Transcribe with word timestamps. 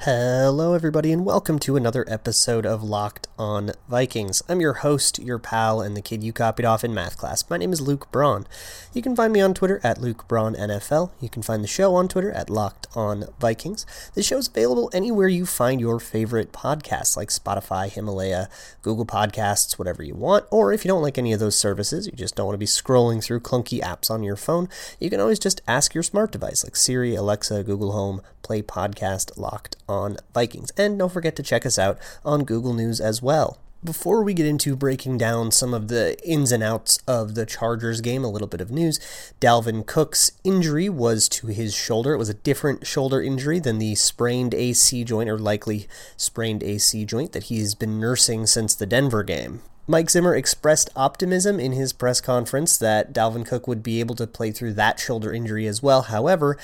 Hello, 0.00 0.74
everybody, 0.74 1.10
and 1.10 1.24
welcome 1.24 1.58
to 1.58 1.74
another 1.74 2.04
episode 2.06 2.66
of 2.66 2.84
Locked 2.84 3.26
On 3.38 3.72
Vikings. 3.88 4.42
I'm 4.46 4.60
your 4.60 4.74
host, 4.74 5.18
your 5.18 5.38
pal, 5.38 5.80
and 5.80 5.96
the 5.96 6.02
kid 6.02 6.22
you 6.22 6.34
copied 6.34 6.66
off 6.66 6.84
in 6.84 6.94
math 6.94 7.16
class. 7.16 7.48
My 7.48 7.56
name 7.56 7.72
is 7.72 7.80
Luke 7.80 8.12
Braun. 8.12 8.46
You 8.92 9.00
can 9.00 9.16
find 9.16 9.32
me 9.32 9.40
on 9.40 9.54
Twitter 9.54 9.80
at 9.82 10.00
Luke 10.00 10.28
Braun 10.28 10.54
NFL. 10.54 11.10
You 11.20 11.28
can 11.28 11.42
find 11.42 11.64
the 11.64 11.68
show 11.68 11.94
on 11.94 12.08
Twitter 12.08 12.30
at 12.30 12.50
Locked 12.50 12.86
On 12.94 13.24
Vikings. 13.40 13.84
The 14.14 14.22
show 14.22 14.36
is 14.36 14.48
available 14.48 14.90
anywhere 14.92 15.28
you 15.28 15.44
find 15.44 15.80
your 15.80 15.98
favorite 15.98 16.52
podcasts, 16.52 17.16
like 17.16 17.30
Spotify, 17.30 17.90
Himalaya, 17.90 18.48
Google 18.82 19.06
Podcasts, 19.06 19.78
whatever 19.78 20.04
you 20.04 20.14
want. 20.14 20.44
Or 20.52 20.72
if 20.72 20.84
you 20.84 20.88
don't 20.88 21.02
like 21.02 21.18
any 21.18 21.32
of 21.32 21.40
those 21.40 21.58
services, 21.58 22.06
you 22.06 22.12
just 22.12 22.36
don't 22.36 22.46
want 22.46 22.54
to 22.54 22.58
be 22.58 22.66
scrolling 22.66 23.24
through 23.24 23.40
clunky 23.40 23.80
apps 23.80 24.10
on 24.10 24.22
your 24.22 24.36
phone, 24.36 24.68
you 25.00 25.10
can 25.10 25.20
always 25.20 25.40
just 25.40 25.62
ask 25.66 25.94
your 25.94 26.04
smart 26.04 26.30
device, 26.30 26.62
like 26.62 26.76
Siri, 26.76 27.16
Alexa, 27.16 27.64
Google 27.64 27.92
Home, 27.92 28.20
play 28.42 28.62
podcast 28.62 29.36
Locked 29.36 29.76
on 29.88 30.16
Vikings. 30.34 30.70
And 30.76 30.98
don't 30.98 31.12
forget 31.12 31.36
to 31.36 31.42
check 31.42 31.66
us 31.66 31.78
out 31.78 31.98
on 32.24 32.44
Google 32.44 32.74
News 32.74 33.00
as 33.00 33.22
well. 33.22 33.58
Before 33.84 34.24
we 34.24 34.34
get 34.34 34.46
into 34.46 34.74
breaking 34.74 35.18
down 35.18 35.52
some 35.52 35.72
of 35.72 35.88
the 35.88 36.16
ins 36.28 36.50
and 36.50 36.62
outs 36.62 36.98
of 37.06 37.34
the 37.34 37.46
Chargers 37.46 38.00
game, 38.00 38.24
a 38.24 38.30
little 38.30 38.48
bit 38.48 38.60
of 38.60 38.70
news. 38.70 38.98
Dalvin 39.40 39.86
Cook's 39.86 40.32
injury 40.42 40.88
was 40.88 41.28
to 41.28 41.48
his 41.48 41.74
shoulder. 41.74 42.12
It 42.12 42.18
was 42.18 42.30
a 42.30 42.34
different 42.34 42.86
shoulder 42.86 43.22
injury 43.22 43.60
than 43.60 43.78
the 43.78 43.94
sprained 43.94 44.54
AC 44.54 45.04
joint, 45.04 45.28
or 45.28 45.38
likely 45.38 45.86
sprained 46.16 46.64
AC 46.64 47.04
joint, 47.04 47.32
that 47.32 47.44
he's 47.44 47.74
been 47.74 48.00
nursing 48.00 48.46
since 48.46 48.74
the 48.74 48.86
Denver 48.86 49.22
game. 49.22 49.60
Mike 49.86 50.10
Zimmer 50.10 50.34
expressed 50.34 50.90
optimism 50.96 51.60
in 51.60 51.70
his 51.70 51.92
press 51.92 52.20
conference 52.20 52.76
that 52.78 53.12
Dalvin 53.12 53.46
Cook 53.46 53.68
would 53.68 53.84
be 53.84 54.00
able 54.00 54.16
to 54.16 54.26
play 54.26 54.50
through 54.50 54.72
that 54.72 54.98
shoulder 54.98 55.32
injury 55.32 55.68
as 55.68 55.80
well. 55.80 56.02
However, 56.02 56.58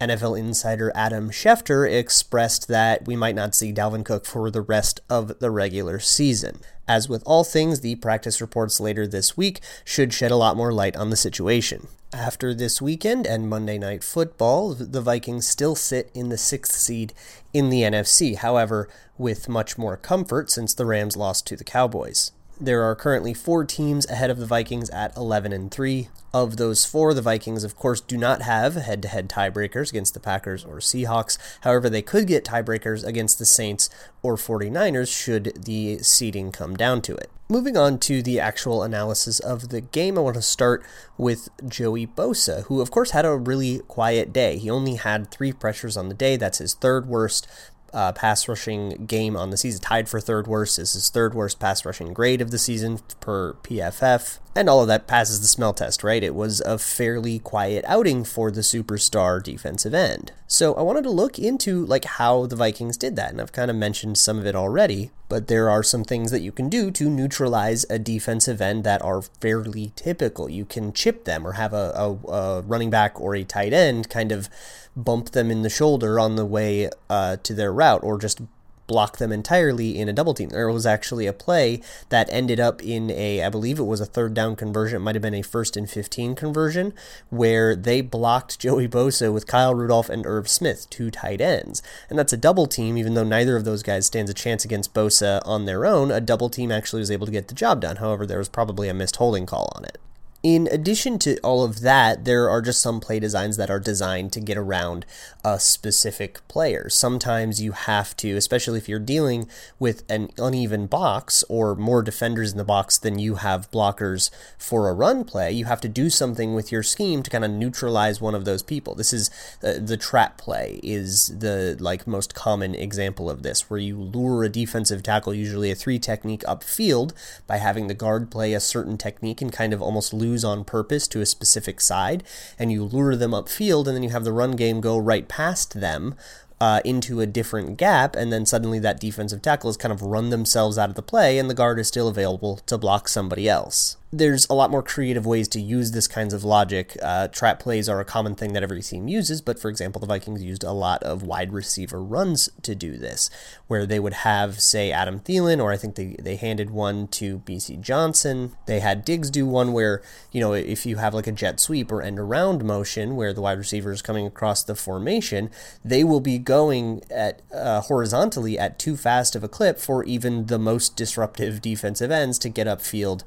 NFL 0.00 0.38
insider 0.38 0.92
Adam 0.94 1.30
Schefter 1.30 1.90
expressed 1.90 2.68
that 2.68 3.06
we 3.06 3.16
might 3.16 3.34
not 3.34 3.54
see 3.54 3.72
Dalvin 3.72 4.04
Cook 4.04 4.26
for 4.26 4.48
the 4.48 4.60
rest 4.60 5.00
of 5.10 5.40
the 5.40 5.50
regular 5.50 5.98
season. 5.98 6.60
As 6.86 7.08
with 7.08 7.22
all 7.26 7.42
things, 7.42 7.80
the 7.80 7.96
practice 7.96 8.40
reports 8.40 8.78
later 8.78 9.06
this 9.06 9.36
week 9.36 9.60
should 9.84 10.14
shed 10.14 10.30
a 10.30 10.36
lot 10.36 10.56
more 10.56 10.72
light 10.72 10.96
on 10.96 11.10
the 11.10 11.16
situation. 11.16 11.88
After 12.12 12.54
this 12.54 12.80
weekend 12.80 13.26
and 13.26 13.50
Monday 13.50 13.76
Night 13.76 14.04
Football, 14.04 14.74
the 14.74 15.02
Vikings 15.02 15.46
still 15.46 15.74
sit 15.74 16.10
in 16.14 16.28
the 16.28 16.38
sixth 16.38 16.72
seed 16.72 17.12
in 17.52 17.68
the 17.68 17.82
NFC, 17.82 18.36
however, 18.36 18.88
with 19.18 19.48
much 19.48 19.76
more 19.76 19.96
comfort 19.96 20.48
since 20.48 20.72
the 20.72 20.86
Rams 20.86 21.16
lost 21.16 21.46
to 21.48 21.56
the 21.56 21.64
Cowboys. 21.64 22.30
There 22.60 22.82
are 22.82 22.96
currently 22.96 23.34
four 23.34 23.64
teams 23.64 24.04
ahead 24.10 24.30
of 24.30 24.38
the 24.38 24.46
Vikings 24.46 24.90
at 24.90 25.16
11 25.16 25.52
and 25.52 25.70
3. 25.70 26.08
Of 26.34 26.56
those 26.56 26.84
four, 26.84 27.14
the 27.14 27.22
Vikings, 27.22 27.62
of 27.62 27.76
course, 27.76 28.00
do 28.00 28.18
not 28.18 28.42
have 28.42 28.74
head 28.74 29.00
to 29.02 29.08
head 29.08 29.28
tiebreakers 29.28 29.90
against 29.90 30.12
the 30.12 30.20
Packers 30.20 30.64
or 30.64 30.78
Seahawks. 30.78 31.38
However, 31.60 31.88
they 31.88 32.02
could 32.02 32.26
get 32.26 32.44
tiebreakers 32.44 33.04
against 33.04 33.38
the 33.38 33.46
Saints 33.46 33.88
or 34.22 34.36
49ers 34.36 35.08
should 35.08 35.64
the 35.64 35.98
seeding 35.98 36.50
come 36.50 36.76
down 36.76 37.00
to 37.02 37.14
it. 37.14 37.30
Moving 37.48 37.76
on 37.76 37.98
to 38.00 38.22
the 38.22 38.40
actual 38.40 38.82
analysis 38.82 39.38
of 39.38 39.70
the 39.70 39.80
game, 39.80 40.18
I 40.18 40.20
want 40.20 40.36
to 40.36 40.42
start 40.42 40.84
with 41.16 41.48
Joey 41.66 42.06
Bosa, 42.06 42.64
who, 42.64 42.82
of 42.82 42.90
course, 42.90 43.12
had 43.12 43.24
a 43.24 43.36
really 43.36 43.78
quiet 43.88 44.32
day. 44.32 44.58
He 44.58 44.68
only 44.68 44.96
had 44.96 45.30
three 45.30 45.52
pressures 45.52 45.96
on 45.96 46.08
the 46.08 46.14
day. 46.14 46.36
That's 46.36 46.58
his 46.58 46.74
third 46.74 47.06
worst 47.06 47.46
uh, 47.92 48.12
pass 48.12 48.48
rushing 48.48 49.06
game 49.06 49.36
on 49.36 49.50
the 49.50 49.56
season, 49.56 49.80
tied 49.80 50.08
for 50.08 50.20
third 50.20 50.46
worst. 50.46 50.76
This 50.76 50.94
is 50.94 51.10
third 51.10 51.34
worst 51.34 51.58
pass 51.58 51.84
rushing 51.84 52.12
grade 52.12 52.40
of 52.40 52.50
the 52.50 52.58
season 52.58 53.00
per 53.20 53.54
PFF. 53.54 54.38
And 54.54 54.68
all 54.68 54.80
of 54.80 54.88
that 54.88 55.06
passes 55.06 55.40
the 55.40 55.46
smell 55.46 55.72
test, 55.72 56.02
right? 56.02 56.22
It 56.22 56.34
was 56.34 56.60
a 56.62 56.78
fairly 56.78 57.38
quiet 57.38 57.84
outing 57.86 58.24
for 58.24 58.50
the 58.50 58.62
superstar 58.62 59.40
defensive 59.40 59.94
end. 59.94 60.32
So 60.48 60.74
I 60.74 60.82
wanted 60.82 61.04
to 61.04 61.10
look 61.10 61.38
into 61.38 61.84
like 61.86 62.04
how 62.04 62.46
the 62.46 62.56
Vikings 62.56 62.96
did 62.96 63.14
that, 63.16 63.30
and 63.30 63.40
I've 63.40 63.52
kind 63.52 63.70
of 63.70 63.76
mentioned 63.76 64.18
some 64.18 64.38
of 64.38 64.46
it 64.46 64.56
already, 64.56 65.10
but 65.28 65.46
there 65.46 65.70
are 65.70 65.82
some 65.84 66.02
things 66.02 66.32
that 66.32 66.40
you 66.40 66.50
can 66.50 66.68
do 66.68 66.90
to 66.90 67.08
neutralize 67.08 67.86
a 67.88 67.98
defensive 67.98 68.60
end 68.60 68.82
that 68.82 69.02
are 69.02 69.22
fairly 69.22 69.92
typical. 69.94 70.48
You 70.48 70.64
can 70.64 70.92
chip 70.92 71.24
them 71.24 71.46
or 71.46 71.52
have 71.52 71.72
a, 71.72 71.92
a, 71.94 72.30
a 72.30 72.60
running 72.62 72.90
back 72.90 73.20
or 73.20 73.36
a 73.36 73.44
tight 73.44 73.72
end 73.72 74.08
kind 74.08 74.32
of 74.32 74.48
bump 74.96 75.30
them 75.30 75.50
in 75.50 75.62
the 75.62 75.70
shoulder 75.70 76.18
on 76.18 76.34
the 76.34 76.46
way 76.46 76.90
uh, 77.08 77.36
to 77.44 77.54
their 77.54 77.72
route, 77.72 78.02
or 78.02 78.18
just 78.18 78.40
block 78.88 79.18
them 79.18 79.30
entirely 79.30 79.96
in 79.96 80.08
a 80.08 80.12
double 80.12 80.34
team. 80.34 80.48
There 80.48 80.68
was 80.68 80.86
actually 80.86 81.26
a 81.28 81.32
play 81.32 81.80
that 82.08 82.28
ended 82.32 82.58
up 82.58 82.82
in 82.82 83.12
a, 83.12 83.44
I 83.44 83.48
believe 83.50 83.78
it 83.78 83.84
was 83.84 84.00
a 84.00 84.06
third 84.06 84.34
down 84.34 84.56
conversion. 84.56 84.96
It 84.96 85.04
might 85.04 85.14
have 85.14 85.22
been 85.22 85.34
a 85.34 85.42
first 85.42 85.76
and 85.76 85.88
15 85.88 86.34
conversion 86.34 86.92
where 87.30 87.76
they 87.76 88.00
blocked 88.00 88.58
Joey 88.58 88.88
Bosa 88.88 89.32
with 89.32 89.46
Kyle 89.46 89.74
Rudolph 89.74 90.08
and 90.08 90.26
Irv 90.26 90.48
Smith, 90.48 90.90
two 90.90 91.12
tight 91.12 91.40
ends. 91.40 91.82
And 92.10 92.18
that's 92.18 92.32
a 92.32 92.36
double 92.36 92.66
team, 92.66 92.98
even 92.98 93.14
though 93.14 93.22
neither 93.22 93.56
of 93.56 93.64
those 93.64 93.84
guys 93.84 94.06
stands 94.06 94.30
a 94.30 94.34
chance 94.34 94.64
against 94.64 94.94
Bosa 94.94 95.40
on 95.44 95.66
their 95.66 95.86
own. 95.86 96.10
A 96.10 96.20
double 96.20 96.48
team 96.48 96.72
actually 96.72 97.00
was 97.00 97.10
able 97.10 97.26
to 97.26 97.32
get 97.32 97.46
the 97.46 97.54
job 97.54 97.82
done. 97.82 97.96
However, 97.96 98.26
there 98.26 98.38
was 98.38 98.48
probably 98.48 98.88
a 98.88 98.94
missed 98.94 99.16
holding 99.16 99.46
call 99.46 99.70
on 99.76 99.84
it. 99.84 99.98
In 100.44 100.68
addition 100.70 101.18
to 101.20 101.36
all 101.40 101.64
of 101.64 101.80
that, 101.80 102.24
there 102.24 102.48
are 102.48 102.62
just 102.62 102.80
some 102.80 103.00
play 103.00 103.18
designs 103.18 103.56
that 103.56 103.70
are 103.70 103.80
designed 103.80 104.32
to 104.34 104.40
get 104.40 104.56
around 104.56 105.04
a 105.44 105.58
specific 105.58 106.46
player. 106.46 106.88
Sometimes 106.88 107.60
you 107.60 107.72
have 107.72 108.16
to, 108.18 108.36
especially 108.36 108.78
if 108.78 108.88
you're 108.88 109.00
dealing 109.00 109.48
with 109.80 110.04
an 110.08 110.30
uneven 110.38 110.86
box 110.86 111.42
or 111.48 111.74
more 111.74 112.02
defenders 112.02 112.52
in 112.52 112.58
the 112.58 112.62
box 112.62 112.98
than 112.98 113.18
you 113.18 113.36
have 113.36 113.68
blockers 113.72 114.30
for 114.56 114.88
a 114.88 114.94
run 114.94 115.24
play, 115.24 115.50
you 115.50 115.64
have 115.64 115.80
to 115.80 115.88
do 115.88 116.08
something 116.08 116.54
with 116.54 116.70
your 116.70 116.84
scheme 116.84 117.24
to 117.24 117.30
kind 117.30 117.44
of 117.44 117.50
neutralize 117.50 118.20
one 118.20 118.36
of 118.36 118.44
those 118.44 118.62
people. 118.62 118.94
This 118.94 119.12
is 119.12 119.30
uh, 119.64 119.74
the 119.80 119.96
trap 119.96 120.38
play 120.38 120.78
is 120.84 121.36
the 121.36 121.76
like 121.80 122.06
most 122.06 122.36
common 122.36 122.76
example 122.76 123.28
of 123.28 123.42
this 123.42 123.68
where 123.68 123.80
you 123.80 123.98
lure 123.98 124.44
a 124.44 124.48
defensive 124.48 125.02
tackle 125.02 125.34
usually 125.34 125.72
a 125.72 125.74
3 125.74 125.98
technique 125.98 126.42
upfield 126.42 127.12
by 127.48 127.56
having 127.56 127.88
the 127.88 127.94
guard 127.94 128.30
play 128.30 128.52
a 128.52 128.60
certain 128.60 128.96
technique 128.96 129.42
and 129.42 129.52
kind 129.52 129.72
of 129.72 129.82
almost 129.82 130.12
lose 130.12 130.27
lose 130.28 130.44
on 130.44 130.64
purpose 130.64 131.08
to 131.08 131.20
a 131.20 131.26
specific 131.26 131.80
side, 131.80 132.22
and 132.58 132.70
you 132.70 132.84
lure 132.84 133.16
them 133.16 133.32
upfield, 133.32 133.86
and 133.86 133.96
then 133.96 134.02
you 134.02 134.10
have 134.10 134.24
the 134.24 134.32
run 134.32 134.52
game 134.52 134.80
go 134.80 134.98
right 134.98 135.28
past 135.28 135.80
them. 135.80 136.14
Uh, 136.60 136.80
into 136.84 137.20
a 137.20 137.26
different 137.26 137.76
gap, 137.76 138.16
and 138.16 138.32
then 138.32 138.44
suddenly 138.44 138.80
that 138.80 138.98
defensive 138.98 139.40
tackle 139.40 139.68
has 139.70 139.76
kind 139.76 139.92
of 139.92 140.02
run 140.02 140.30
themselves 140.30 140.76
out 140.76 140.88
of 140.88 140.96
the 140.96 141.02
play, 141.02 141.38
and 141.38 141.48
the 141.48 141.54
guard 141.54 141.78
is 141.78 141.86
still 141.86 142.08
available 142.08 142.56
to 142.66 142.76
block 142.76 143.06
somebody 143.06 143.48
else 143.48 143.96
there's 144.10 144.46
a 144.48 144.54
lot 144.54 144.70
more 144.70 144.82
creative 144.82 145.26
ways 145.26 145.48
to 145.48 145.60
use 145.60 145.92
this 145.92 146.08
kinds 146.08 146.32
of 146.32 146.42
logic. 146.42 146.96
Uh, 147.02 147.28
trap 147.28 147.60
plays 147.60 147.88
are 147.88 148.00
a 148.00 148.04
common 148.04 148.34
thing 148.34 148.54
that 148.54 148.62
every 148.62 148.80
team 148.80 149.06
uses, 149.06 149.42
but 149.42 149.58
for 149.58 149.68
example, 149.68 150.00
the 150.00 150.06
Vikings 150.06 150.42
used 150.42 150.64
a 150.64 150.72
lot 150.72 151.02
of 151.02 151.22
wide 151.22 151.52
receiver 151.52 152.02
runs 152.02 152.48
to 152.62 152.74
do 152.74 152.96
this, 152.96 153.28
where 153.66 153.84
they 153.84 154.00
would 154.00 154.14
have, 154.14 154.60
say, 154.60 154.90
Adam 154.90 155.20
Thielen, 155.20 155.62
or 155.62 155.72
I 155.72 155.76
think 155.76 155.96
they, 155.96 156.16
they 156.18 156.36
handed 156.36 156.70
one 156.70 157.06
to 157.08 157.40
Bisi 157.40 157.78
Johnson. 157.80 158.52
They 158.64 158.80
had 158.80 159.04
Diggs 159.04 159.30
do 159.30 159.44
one 159.44 159.74
where, 159.74 160.00
you 160.32 160.40
know, 160.40 160.54
if 160.54 160.86
you 160.86 160.96
have 160.96 161.12
like 161.12 161.26
a 161.26 161.32
jet 161.32 161.60
sweep 161.60 161.92
or 161.92 162.00
end 162.00 162.18
around 162.18 162.64
motion 162.64 163.14
where 163.14 163.34
the 163.34 163.42
wide 163.42 163.58
receiver 163.58 163.92
is 163.92 164.00
coming 164.00 164.26
across 164.26 164.62
the 164.62 164.74
formation, 164.74 165.50
they 165.84 166.02
will 166.02 166.20
be 166.20 166.38
going 166.38 167.02
at 167.10 167.42
uh, 167.52 167.82
horizontally 167.82 168.58
at 168.58 168.78
too 168.78 168.96
fast 168.96 169.36
of 169.36 169.44
a 169.44 169.48
clip 169.48 169.78
for 169.78 170.02
even 170.04 170.46
the 170.46 170.58
most 170.58 170.96
disruptive 170.96 171.60
defensive 171.60 172.10
ends 172.10 172.38
to 172.38 172.48
get 172.48 172.66
upfield 172.66 173.22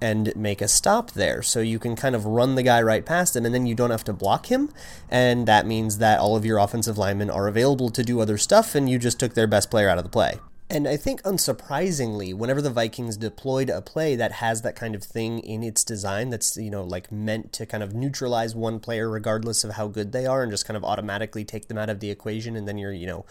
and 0.00 0.34
make 0.36 0.60
a 0.60 0.68
stop 0.68 1.12
there. 1.12 1.42
So 1.42 1.60
you 1.60 1.78
can 1.78 1.96
kind 1.96 2.14
of 2.14 2.26
run 2.26 2.54
the 2.54 2.62
guy 2.62 2.82
right 2.82 3.04
past 3.04 3.36
him 3.36 3.44
and 3.44 3.54
then 3.54 3.66
you 3.66 3.74
don't 3.74 3.90
have 3.90 4.04
to 4.04 4.12
block 4.12 4.46
him. 4.46 4.70
And 5.10 5.46
that 5.46 5.66
means 5.66 5.98
that 5.98 6.18
all 6.20 6.36
of 6.36 6.44
your 6.44 6.58
offensive 6.58 6.98
linemen 6.98 7.30
are 7.30 7.48
available 7.48 7.90
to 7.90 8.02
do 8.02 8.20
other 8.20 8.38
stuff 8.38 8.74
and 8.74 8.88
you 8.88 8.98
just 8.98 9.18
took 9.18 9.34
their 9.34 9.46
best 9.46 9.70
player 9.70 9.88
out 9.88 9.98
of 9.98 10.04
the 10.04 10.10
play. 10.10 10.38
And 10.74 10.88
I 10.88 10.96
think 10.96 11.22
unsurprisingly, 11.22 12.34
whenever 12.34 12.60
the 12.60 12.68
Vikings 12.68 13.16
deployed 13.16 13.70
a 13.70 13.80
play 13.80 14.16
that 14.16 14.32
has 14.32 14.62
that 14.62 14.74
kind 14.74 14.96
of 14.96 15.04
thing 15.04 15.38
in 15.38 15.62
its 15.62 15.84
design, 15.84 16.30
that's, 16.30 16.56
you 16.56 16.68
know, 16.68 16.82
like 16.82 17.12
meant 17.12 17.52
to 17.52 17.64
kind 17.64 17.84
of 17.84 17.94
neutralize 17.94 18.56
one 18.56 18.80
player 18.80 19.08
regardless 19.08 19.62
of 19.62 19.74
how 19.74 19.86
good 19.86 20.10
they 20.10 20.26
are 20.26 20.42
and 20.42 20.50
just 20.50 20.66
kind 20.66 20.76
of 20.76 20.82
automatically 20.82 21.44
take 21.44 21.68
them 21.68 21.78
out 21.78 21.90
of 21.90 22.00
the 22.00 22.10
equation 22.10 22.56
and 22.56 22.66
then 22.66 22.76
you're, 22.76 22.92
you 22.92 23.06
know, 23.06 23.24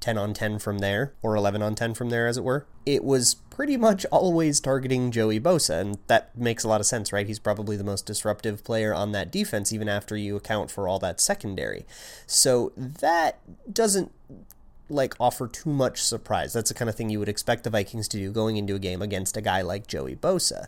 10 0.00 0.18
on 0.18 0.34
10 0.34 0.58
from 0.58 0.78
there 0.78 1.14
or 1.22 1.36
11 1.36 1.62
on 1.62 1.76
10 1.76 1.94
from 1.94 2.10
there, 2.10 2.26
as 2.26 2.36
it 2.36 2.42
were, 2.42 2.66
it 2.84 3.04
was 3.04 3.34
pretty 3.48 3.76
much 3.76 4.04
always 4.06 4.58
targeting 4.58 5.12
Joey 5.12 5.38
Bosa. 5.38 5.80
And 5.80 5.98
that 6.08 6.36
makes 6.36 6.64
a 6.64 6.68
lot 6.68 6.80
of 6.80 6.86
sense, 6.86 7.12
right? 7.12 7.28
He's 7.28 7.38
probably 7.38 7.76
the 7.76 7.84
most 7.84 8.06
disruptive 8.06 8.64
player 8.64 8.92
on 8.92 9.12
that 9.12 9.30
defense, 9.30 9.72
even 9.72 9.88
after 9.88 10.16
you 10.16 10.34
account 10.34 10.68
for 10.68 10.88
all 10.88 10.98
that 10.98 11.20
secondary. 11.20 11.86
So 12.26 12.72
that 12.76 13.38
doesn't 13.72 14.10
like 14.88 15.14
offer 15.20 15.46
too 15.46 15.70
much 15.70 16.02
surprise. 16.02 16.52
That's 16.52 16.70
the 16.70 16.74
kind 16.74 16.88
of 16.88 16.94
thing 16.94 17.10
you 17.10 17.18
would 17.18 17.28
expect 17.28 17.64
the 17.64 17.70
Vikings 17.70 18.08
to 18.08 18.18
do 18.18 18.32
going 18.32 18.56
into 18.56 18.74
a 18.74 18.78
game 18.78 19.02
against 19.02 19.36
a 19.36 19.42
guy 19.42 19.62
like 19.62 19.86
Joey 19.86 20.16
Bosa. 20.16 20.66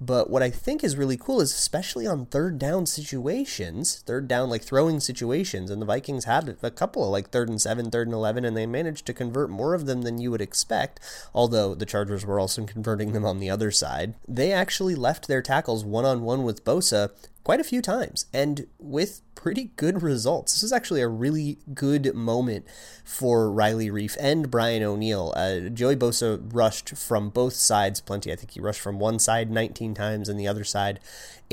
But 0.00 0.30
what 0.30 0.42
I 0.42 0.50
think 0.50 0.82
is 0.82 0.96
really 0.96 1.16
cool 1.16 1.40
is 1.40 1.52
especially 1.52 2.06
on 2.06 2.26
third 2.26 2.58
down 2.58 2.86
situations, 2.86 4.02
third 4.04 4.26
down 4.26 4.50
like 4.50 4.62
throwing 4.62 4.98
situations, 4.98 5.70
and 5.70 5.80
the 5.80 5.86
Vikings 5.86 6.24
had 6.24 6.56
a 6.62 6.70
couple 6.70 7.04
of 7.04 7.10
like 7.10 7.30
third 7.30 7.48
and 7.48 7.60
seven, 7.60 7.90
third 7.90 8.08
and 8.08 8.14
eleven, 8.14 8.44
and 8.44 8.56
they 8.56 8.66
managed 8.66 9.06
to 9.06 9.14
convert 9.14 9.48
more 9.48 9.74
of 9.74 9.86
them 9.86 10.02
than 10.02 10.18
you 10.18 10.30
would 10.30 10.40
expect. 10.40 10.98
Although 11.32 11.74
the 11.74 11.86
Chargers 11.86 12.26
were 12.26 12.40
also 12.40 12.64
converting 12.64 13.12
them 13.12 13.24
on 13.24 13.38
the 13.38 13.50
other 13.50 13.70
side, 13.70 14.14
they 14.26 14.52
actually 14.52 14.96
left 14.96 15.28
their 15.28 15.42
tackles 15.42 15.84
one 15.84 16.04
on 16.04 16.22
one 16.22 16.42
with 16.42 16.64
Bosa 16.64 17.10
quite 17.44 17.60
a 17.60 17.64
few 17.64 17.82
times 17.82 18.26
and 18.32 18.66
with 18.78 19.22
pretty 19.34 19.70
good 19.76 20.02
results. 20.02 20.54
This 20.54 20.62
is 20.62 20.72
actually 20.72 21.00
a 21.00 21.08
really 21.08 21.58
good 21.74 22.14
moment 22.14 22.64
for 23.04 23.50
Riley 23.50 23.90
Reiff 23.90 24.16
and 24.20 24.50
Brian 24.50 24.82
O'Neill. 24.82 25.32
Uh, 25.36 25.68
Joey 25.68 25.96
Bosa 25.96 26.40
rushed 26.52 26.96
from 26.96 27.30
both 27.30 27.54
sides 27.54 28.00
plenty. 28.00 28.32
I 28.32 28.36
think 28.36 28.52
he 28.52 28.60
rushed 28.60 28.80
from 28.80 28.98
one 28.98 29.18
side 29.18 29.50
19 29.50 29.94
times 29.94 30.28
and 30.28 30.38
the 30.38 30.46
other 30.46 30.64
side 30.64 31.00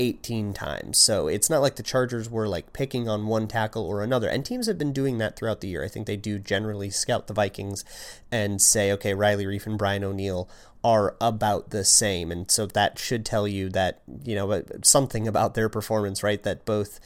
18 0.00 0.54
times. 0.54 0.96
So 0.96 1.28
it's 1.28 1.50
not 1.50 1.60
like 1.60 1.76
the 1.76 1.82
Chargers 1.82 2.30
were 2.30 2.48
like 2.48 2.72
picking 2.72 3.06
on 3.06 3.26
one 3.26 3.46
tackle 3.46 3.84
or 3.86 4.02
another. 4.02 4.28
And 4.28 4.44
teams 4.44 4.66
have 4.66 4.78
been 4.78 4.94
doing 4.94 5.18
that 5.18 5.36
throughout 5.36 5.60
the 5.60 5.68
year. 5.68 5.84
I 5.84 5.88
think 5.88 6.06
they 6.06 6.16
do 6.16 6.38
generally 6.38 6.88
scout 6.88 7.26
the 7.26 7.34
Vikings 7.34 7.84
and 8.32 8.62
say, 8.62 8.90
okay, 8.92 9.12
Riley 9.12 9.44
Reiff 9.44 9.66
and 9.66 9.76
Brian 9.76 10.02
O'Neill 10.02 10.48
are 10.82 11.16
about 11.20 11.68
the 11.68 11.84
same. 11.84 12.32
And 12.32 12.50
so 12.50 12.64
that 12.64 12.98
should 12.98 13.26
tell 13.26 13.46
you 13.46 13.68
that, 13.70 14.00
you 14.24 14.34
know, 14.34 14.62
something 14.82 15.28
about 15.28 15.52
their 15.52 15.68
performance, 15.68 16.22
right? 16.22 16.42
That 16.42 16.64
both, 16.64 16.98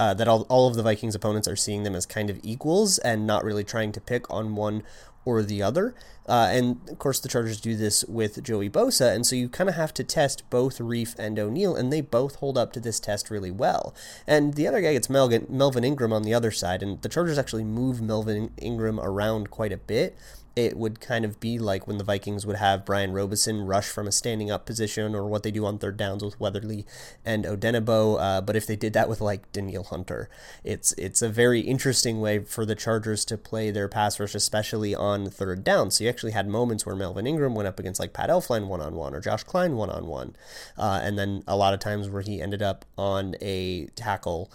uh, 0.00 0.14
that 0.14 0.26
all, 0.26 0.42
all 0.48 0.66
of 0.66 0.74
the 0.74 0.82
Vikings 0.82 1.14
opponents 1.14 1.46
are 1.46 1.54
seeing 1.54 1.84
them 1.84 1.94
as 1.94 2.04
kind 2.04 2.30
of 2.30 2.40
equals 2.42 2.98
and 2.98 3.28
not 3.28 3.44
really 3.44 3.62
trying 3.62 3.92
to 3.92 4.00
pick 4.00 4.28
on 4.28 4.56
one 4.56 4.82
or 5.24 5.42
the 5.42 5.62
other. 5.62 5.94
Uh, 6.26 6.48
and 6.50 6.80
of 6.88 6.98
course, 6.98 7.18
the 7.18 7.28
Chargers 7.28 7.60
do 7.60 7.74
this 7.74 8.04
with 8.04 8.42
Joey 8.42 8.70
Bosa, 8.70 9.14
and 9.14 9.26
so 9.26 9.34
you 9.34 9.48
kind 9.48 9.68
of 9.68 9.74
have 9.74 9.92
to 9.94 10.04
test 10.04 10.48
both 10.48 10.78
Reiff 10.78 11.18
and 11.18 11.38
O'Neill, 11.38 11.74
and 11.74 11.92
they 11.92 12.00
both 12.00 12.36
hold 12.36 12.56
up 12.56 12.72
to 12.74 12.80
this 12.80 13.00
test 13.00 13.30
really 13.30 13.50
well. 13.50 13.94
And 14.26 14.54
the 14.54 14.68
other 14.68 14.80
guy 14.80 14.92
gets 14.92 15.10
Melvin 15.10 15.84
Ingram 15.84 16.12
on 16.12 16.22
the 16.22 16.34
other 16.34 16.52
side, 16.52 16.82
and 16.82 17.02
the 17.02 17.08
Chargers 17.08 17.38
actually 17.38 17.64
move 17.64 18.00
Melvin 18.00 18.52
Ingram 18.58 19.00
around 19.00 19.50
quite 19.50 19.72
a 19.72 19.76
bit 19.76 20.16
it 20.56 20.76
would 20.76 21.00
kind 21.00 21.24
of 21.24 21.38
be 21.40 21.58
like 21.58 21.86
when 21.86 21.98
the 21.98 22.04
Vikings 22.04 22.44
would 22.44 22.56
have 22.56 22.84
Brian 22.84 23.12
Robison 23.12 23.62
rush 23.62 23.88
from 23.88 24.06
a 24.06 24.12
standing 24.12 24.50
up 24.50 24.66
position 24.66 25.14
or 25.14 25.26
what 25.26 25.42
they 25.42 25.50
do 25.50 25.64
on 25.64 25.78
third 25.78 25.96
downs 25.96 26.24
with 26.24 26.38
Weatherly 26.40 26.84
and 27.24 27.44
Odenigbo. 27.44 28.20
Uh, 28.20 28.40
but 28.40 28.56
if 28.56 28.66
they 28.66 28.76
did 28.76 28.92
that 28.92 29.08
with 29.08 29.20
like 29.20 29.50
Danielle 29.52 29.84
Hunter, 29.84 30.28
it's 30.64 30.92
it's 30.94 31.22
a 31.22 31.28
very 31.28 31.60
interesting 31.60 32.20
way 32.20 32.40
for 32.40 32.66
the 32.66 32.74
Chargers 32.74 33.24
to 33.26 33.38
play 33.38 33.70
their 33.70 33.88
pass 33.88 34.18
rush, 34.18 34.34
especially 34.34 34.94
on 34.94 35.30
third 35.30 35.62
down. 35.64 35.90
So 35.90 36.04
you 36.04 36.10
actually 36.10 36.32
had 36.32 36.48
moments 36.48 36.84
where 36.84 36.96
Melvin 36.96 37.26
Ingram 37.26 37.54
went 37.54 37.68
up 37.68 37.78
against 37.78 38.00
like 38.00 38.12
Pat 38.12 38.30
Elflein 38.30 38.66
one 38.66 38.80
on 38.80 38.94
one 38.94 39.14
or 39.14 39.20
Josh 39.20 39.44
Kline 39.44 39.76
one 39.76 39.90
on 39.90 40.06
one, 40.06 40.34
and 40.76 41.18
then 41.18 41.42
a 41.46 41.56
lot 41.56 41.74
of 41.74 41.80
times 41.80 42.08
where 42.08 42.22
he 42.22 42.42
ended 42.42 42.62
up 42.62 42.84
on 42.98 43.36
a 43.40 43.86
tackle 43.94 44.50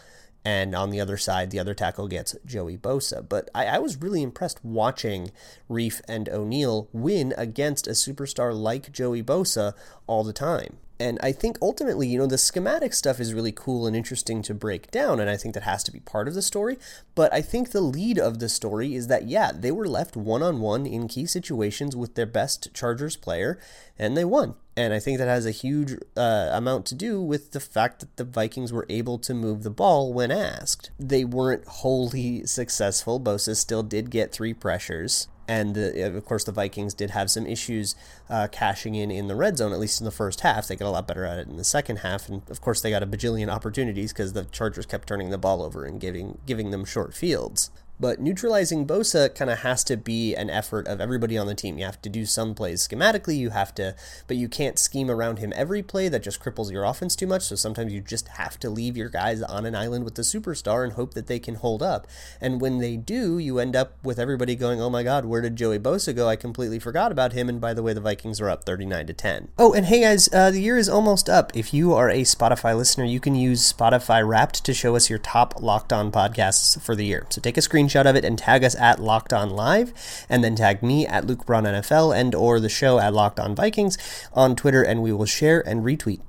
and 0.45 0.75
on 0.75 0.91
the 0.91 1.01
other 1.01 1.17
side, 1.17 1.49
the 1.49 1.59
other 1.59 1.73
tackle 1.73 2.07
gets 2.07 2.35
Joey 2.45 2.77
Bosa. 2.77 3.27
But 3.27 3.49
I, 3.55 3.65
I, 3.65 3.79
was 3.79 3.99
really 3.99 4.21
impressed 4.21 4.63
watching 4.63 5.31
Reiff 5.67 6.01
and 6.07 6.29
O'Neill 6.29 6.87
win 6.93 7.33
against 7.35 7.87
a 7.87 7.91
superstar 7.91 8.55
like 8.55 8.91
Joey 8.91 9.23
Bosa 9.23 9.73
all 10.05 10.23
the 10.23 10.31
time. 10.31 10.77
And 10.99 11.19
I 11.21 11.33
think 11.33 11.57
ultimately, 11.61 12.07
you 12.07 12.17
know, 12.17 12.27
the 12.27 12.37
schematic 12.37 12.93
stuff 12.93 13.19
is 13.19 13.33
really 13.33 13.51
cool 13.51 13.85
and 13.85 13.95
interesting 13.95 14.41
to 14.43 14.53
break 14.53 14.91
down, 14.91 15.19
and 15.19 15.29
I 15.29 15.35
think 15.35 15.53
that 15.55 15.63
has 15.63 15.83
to 15.85 15.91
be 15.91 15.99
part 15.99 16.29
of 16.29 16.35
the 16.35 16.41
story. 16.41 16.77
But 17.15 17.33
I 17.33 17.41
think 17.41 17.71
the 17.71 17.81
lead 17.81 18.17
of 18.17 18.39
the 18.39 18.47
story 18.47 18.95
is 18.95 19.07
that, 19.07 19.27
yeah, 19.27 19.51
they 19.53 19.71
were 19.71 19.89
left 19.89 20.15
one 20.15 20.41
on 20.41 20.61
one 20.61 20.85
in 20.85 21.09
key 21.09 21.25
situations 21.25 21.97
with 21.97 22.15
their 22.15 22.25
best 22.25 22.73
Chargers 22.73 23.17
player, 23.17 23.59
and 23.99 24.15
they 24.15 24.23
won. 24.23 24.55
And 24.77 24.93
I 24.93 24.99
think 24.99 25.19
that 25.19 25.27
has 25.27 25.45
a 25.45 25.51
huge 25.51 25.93
uh, 26.17 26.49
amount 26.51 26.85
to 26.87 26.95
do 26.95 27.21
with 27.21 27.51
the 27.51 27.61
fact 27.61 28.01
that 28.01 28.17
the 28.17 28.25
Vikings 28.25 28.73
were 28.73 28.85
able 28.89 29.17
to 29.19 29.33
move 29.33 29.63
the 29.63 29.69
ball 29.69 30.13
when 30.13 30.31
asked. 30.31 30.91
They 30.99 31.23
weren't 31.23 31.65
wholly 31.65 32.45
successful. 32.45 33.19
Bosa 33.19 33.55
still 33.55 33.83
did 33.83 34.09
get 34.09 34.33
three 34.33 34.53
pressures 34.53 35.29
and 35.47 35.75
the, 35.75 36.01
of 36.01 36.25
course 36.25 36.43
the 36.43 36.51
Vikings 36.51 36.93
did 36.93 37.11
have 37.11 37.29
some 37.29 37.45
issues 37.45 37.95
uh, 38.29 38.47
cashing 38.51 38.95
in 38.95 39.11
in 39.11 39.27
the 39.27 39.35
red 39.35 39.57
zone 39.57 39.71
at 39.71 39.79
least 39.79 40.01
in 40.01 40.05
the 40.05 40.11
first 40.11 40.41
half 40.41 40.67
they 40.67 40.75
got 40.75 40.87
a 40.87 40.89
lot 40.89 41.07
better 41.07 41.25
at 41.25 41.39
it 41.39 41.47
in 41.47 41.57
the 41.57 41.63
second 41.63 41.97
half 41.97 42.27
and 42.27 42.41
of 42.49 42.61
course 42.61 42.81
they 42.81 42.89
got 42.89 43.03
a 43.03 43.07
bajillion 43.07 43.49
opportunities 43.49 44.11
because 44.11 44.33
the 44.33 44.45
Chargers 44.45 44.85
kept 44.85 45.07
turning 45.07 45.29
the 45.29 45.37
ball 45.37 45.61
over 45.61 45.85
and 45.85 45.99
giving 45.99 46.39
giving 46.45 46.71
them 46.71 46.85
short 46.85 47.13
fields 47.13 47.69
but 47.99 48.19
neutralizing 48.19 48.85
Bosa 48.85 49.33
kind 49.33 49.49
of 49.49 49.59
has 49.59 49.83
to 49.85 49.97
be 49.97 50.35
an 50.35 50.49
effort 50.49 50.87
of 50.87 50.99
everybody 50.99 51.37
on 51.37 51.47
the 51.47 51.55
team. 51.55 51.77
You 51.77 51.85
have 51.85 52.01
to 52.01 52.09
do 52.09 52.25
some 52.25 52.53
plays 52.53 52.87
schematically, 52.87 53.37
you 53.37 53.51
have 53.51 53.73
to, 53.75 53.95
but 54.27 54.37
you 54.37 54.49
can't 54.49 54.77
scheme 54.77 55.09
around 55.09 55.39
him 55.39 55.53
every 55.55 55.81
play. 55.81 56.09
That 56.09 56.23
just 56.23 56.41
cripples 56.41 56.71
your 56.71 56.83
offense 56.83 57.15
too 57.15 57.27
much. 57.27 57.43
So 57.43 57.55
sometimes 57.55 57.93
you 57.93 58.01
just 58.01 58.27
have 58.29 58.59
to 58.59 58.69
leave 58.69 58.97
your 58.97 59.09
guys 59.09 59.41
on 59.41 59.65
an 59.65 59.75
island 59.75 60.03
with 60.03 60.15
the 60.15 60.21
superstar 60.21 60.83
and 60.83 60.93
hope 60.93 61.13
that 61.13 61.27
they 61.27 61.39
can 61.39 61.55
hold 61.55 61.81
up. 61.81 62.07
And 62.41 62.59
when 62.59 62.79
they 62.79 62.97
do, 62.97 63.37
you 63.37 63.59
end 63.59 63.75
up 63.75 63.93
with 64.03 64.19
everybody 64.19 64.55
going, 64.55 64.81
"Oh 64.81 64.89
my 64.89 65.03
God, 65.03 65.25
where 65.25 65.41
did 65.41 65.55
Joey 65.55 65.79
Bosa 65.79 66.15
go? 66.15 66.27
I 66.27 66.35
completely 66.35 66.79
forgot 66.79 67.11
about 67.11 67.33
him." 67.33 67.49
And 67.49 67.61
by 67.61 67.73
the 67.73 67.83
way, 67.83 67.93
the 67.93 68.01
Vikings 68.01 68.41
are 68.41 68.49
up 68.49 68.65
39 68.65 69.07
to 69.07 69.13
10. 69.13 69.47
Oh, 69.57 69.73
and 69.73 69.85
hey 69.85 70.01
guys, 70.01 70.29
uh, 70.33 70.51
the 70.51 70.61
year 70.61 70.77
is 70.77 70.89
almost 70.89 71.29
up. 71.29 71.55
If 71.55 71.73
you 71.73 71.93
are 71.93 72.09
a 72.09 72.21
Spotify 72.21 72.75
listener, 72.75 73.05
you 73.05 73.19
can 73.19 73.35
use 73.35 73.71
Spotify 73.71 74.27
Wrapped 74.27 74.63
to 74.65 74.73
show 74.73 74.95
us 74.95 75.09
your 75.09 75.19
top 75.19 75.61
locked 75.61 75.93
on 75.93 76.11
podcasts 76.11 76.79
for 76.81 76.95
the 76.95 77.05
year. 77.05 77.25
So 77.29 77.41
take 77.41 77.57
a 77.57 77.61
screenshot 77.61 77.84
screenshot 77.85 78.09
of 78.09 78.15
it 78.15 78.25
and 78.25 78.37
tag 78.37 78.63
us 78.63 78.75
at 78.75 78.99
Locked 78.99 79.33
On 79.33 79.49
Live, 79.49 79.93
and 80.29 80.43
then 80.43 80.55
tag 80.55 80.81
me 80.81 81.05
at 81.05 81.25
Luke 81.25 81.45
Braun 81.45 81.63
NFL 81.63 82.15
and 82.15 82.33
or 82.33 82.59
the 82.59 82.69
show 82.69 82.99
at 82.99 83.13
Locked 83.13 83.39
On 83.39 83.55
Vikings 83.55 83.97
on 84.33 84.55
Twitter, 84.55 84.83
and 84.83 85.01
we 85.01 85.11
will 85.11 85.25
share 85.25 85.65
and 85.67 85.83
retweet. 85.83 86.21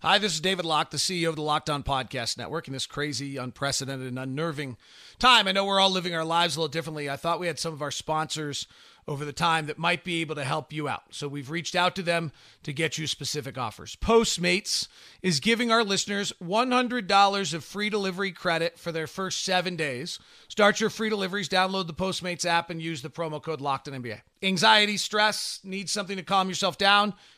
Hi, 0.00 0.18
this 0.18 0.34
is 0.34 0.40
David 0.40 0.64
Locke, 0.64 0.90
the 0.90 0.96
CEO 0.96 1.28
of 1.28 1.36
the 1.36 1.42
Locked 1.42 1.68
On 1.68 1.82
Podcast 1.82 2.38
Network, 2.38 2.68
in 2.68 2.72
this 2.72 2.86
crazy, 2.86 3.36
unprecedented, 3.36 4.06
and 4.06 4.18
unnerving 4.18 4.76
time. 5.18 5.48
I 5.48 5.52
know 5.52 5.64
we're 5.64 5.80
all 5.80 5.90
living 5.90 6.14
our 6.14 6.24
lives 6.24 6.56
a 6.56 6.60
little 6.60 6.70
differently. 6.70 7.10
I 7.10 7.16
thought 7.16 7.40
we 7.40 7.48
had 7.48 7.58
some 7.58 7.72
of 7.72 7.82
our 7.82 7.90
sponsors 7.90 8.68
over 9.08 9.24
the 9.24 9.32
time 9.32 9.66
that 9.66 9.78
might 9.78 10.04
be 10.04 10.20
able 10.20 10.34
to 10.34 10.44
help 10.44 10.72
you 10.72 10.86
out. 10.86 11.02
So 11.10 11.26
we've 11.26 11.50
reached 11.50 11.74
out 11.74 11.96
to 11.96 12.02
them 12.02 12.30
to 12.62 12.74
get 12.74 12.98
you 12.98 13.06
specific 13.06 13.56
offers. 13.56 13.96
Postmates 13.96 14.86
is 15.22 15.40
giving 15.40 15.72
our 15.72 15.82
listeners 15.82 16.32
$100 16.44 17.54
of 17.54 17.64
free 17.64 17.88
delivery 17.88 18.32
credit 18.32 18.78
for 18.78 18.92
their 18.92 19.06
first 19.06 19.44
seven 19.44 19.76
days. 19.76 20.18
Start 20.48 20.78
your 20.78 20.90
free 20.90 21.08
deliveries, 21.08 21.48
download 21.48 21.86
the 21.86 21.94
Postmates 21.94 22.44
app, 22.44 22.68
and 22.68 22.82
use 22.82 23.00
the 23.00 23.08
promo 23.08 23.42
code 23.42 23.60
LOCKEDONNBA. 23.60 24.20
Anxiety, 24.42 24.98
stress, 24.98 25.60
need 25.64 25.88
something 25.88 26.18
to 26.18 26.22
calm 26.22 26.48
yourself 26.48 26.76
down? 26.76 27.14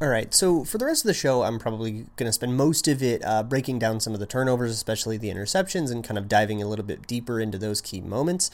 All 0.00 0.06
right, 0.06 0.32
so 0.32 0.62
for 0.62 0.78
the 0.78 0.86
rest 0.86 1.02
of 1.02 1.08
the 1.08 1.14
show, 1.14 1.42
I'm 1.42 1.58
probably 1.58 2.06
going 2.14 2.28
to 2.28 2.32
spend 2.32 2.56
most 2.56 2.86
of 2.86 3.02
it 3.02 3.20
uh, 3.24 3.42
breaking 3.42 3.80
down 3.80 3.98
some 3.98 4.14
of 4.14 4.20
the 4.20 4.26
turnovers, 4.26 4.70
especially 4.70 5.16
the 5.16 5.28
interceptions, 5.28 5.90
and 5.90 6.04
kind 6.04 6.16
of 6.16 6.28
diving 6.28 6.62
a 6.62 6.68
little 6.68 6.84
bit 6.84 7.08
deeper 7.08 7.40
into 7.40 7.58
those 7.58 7.80
key 7.80 8.00
moments. 8.00 8.48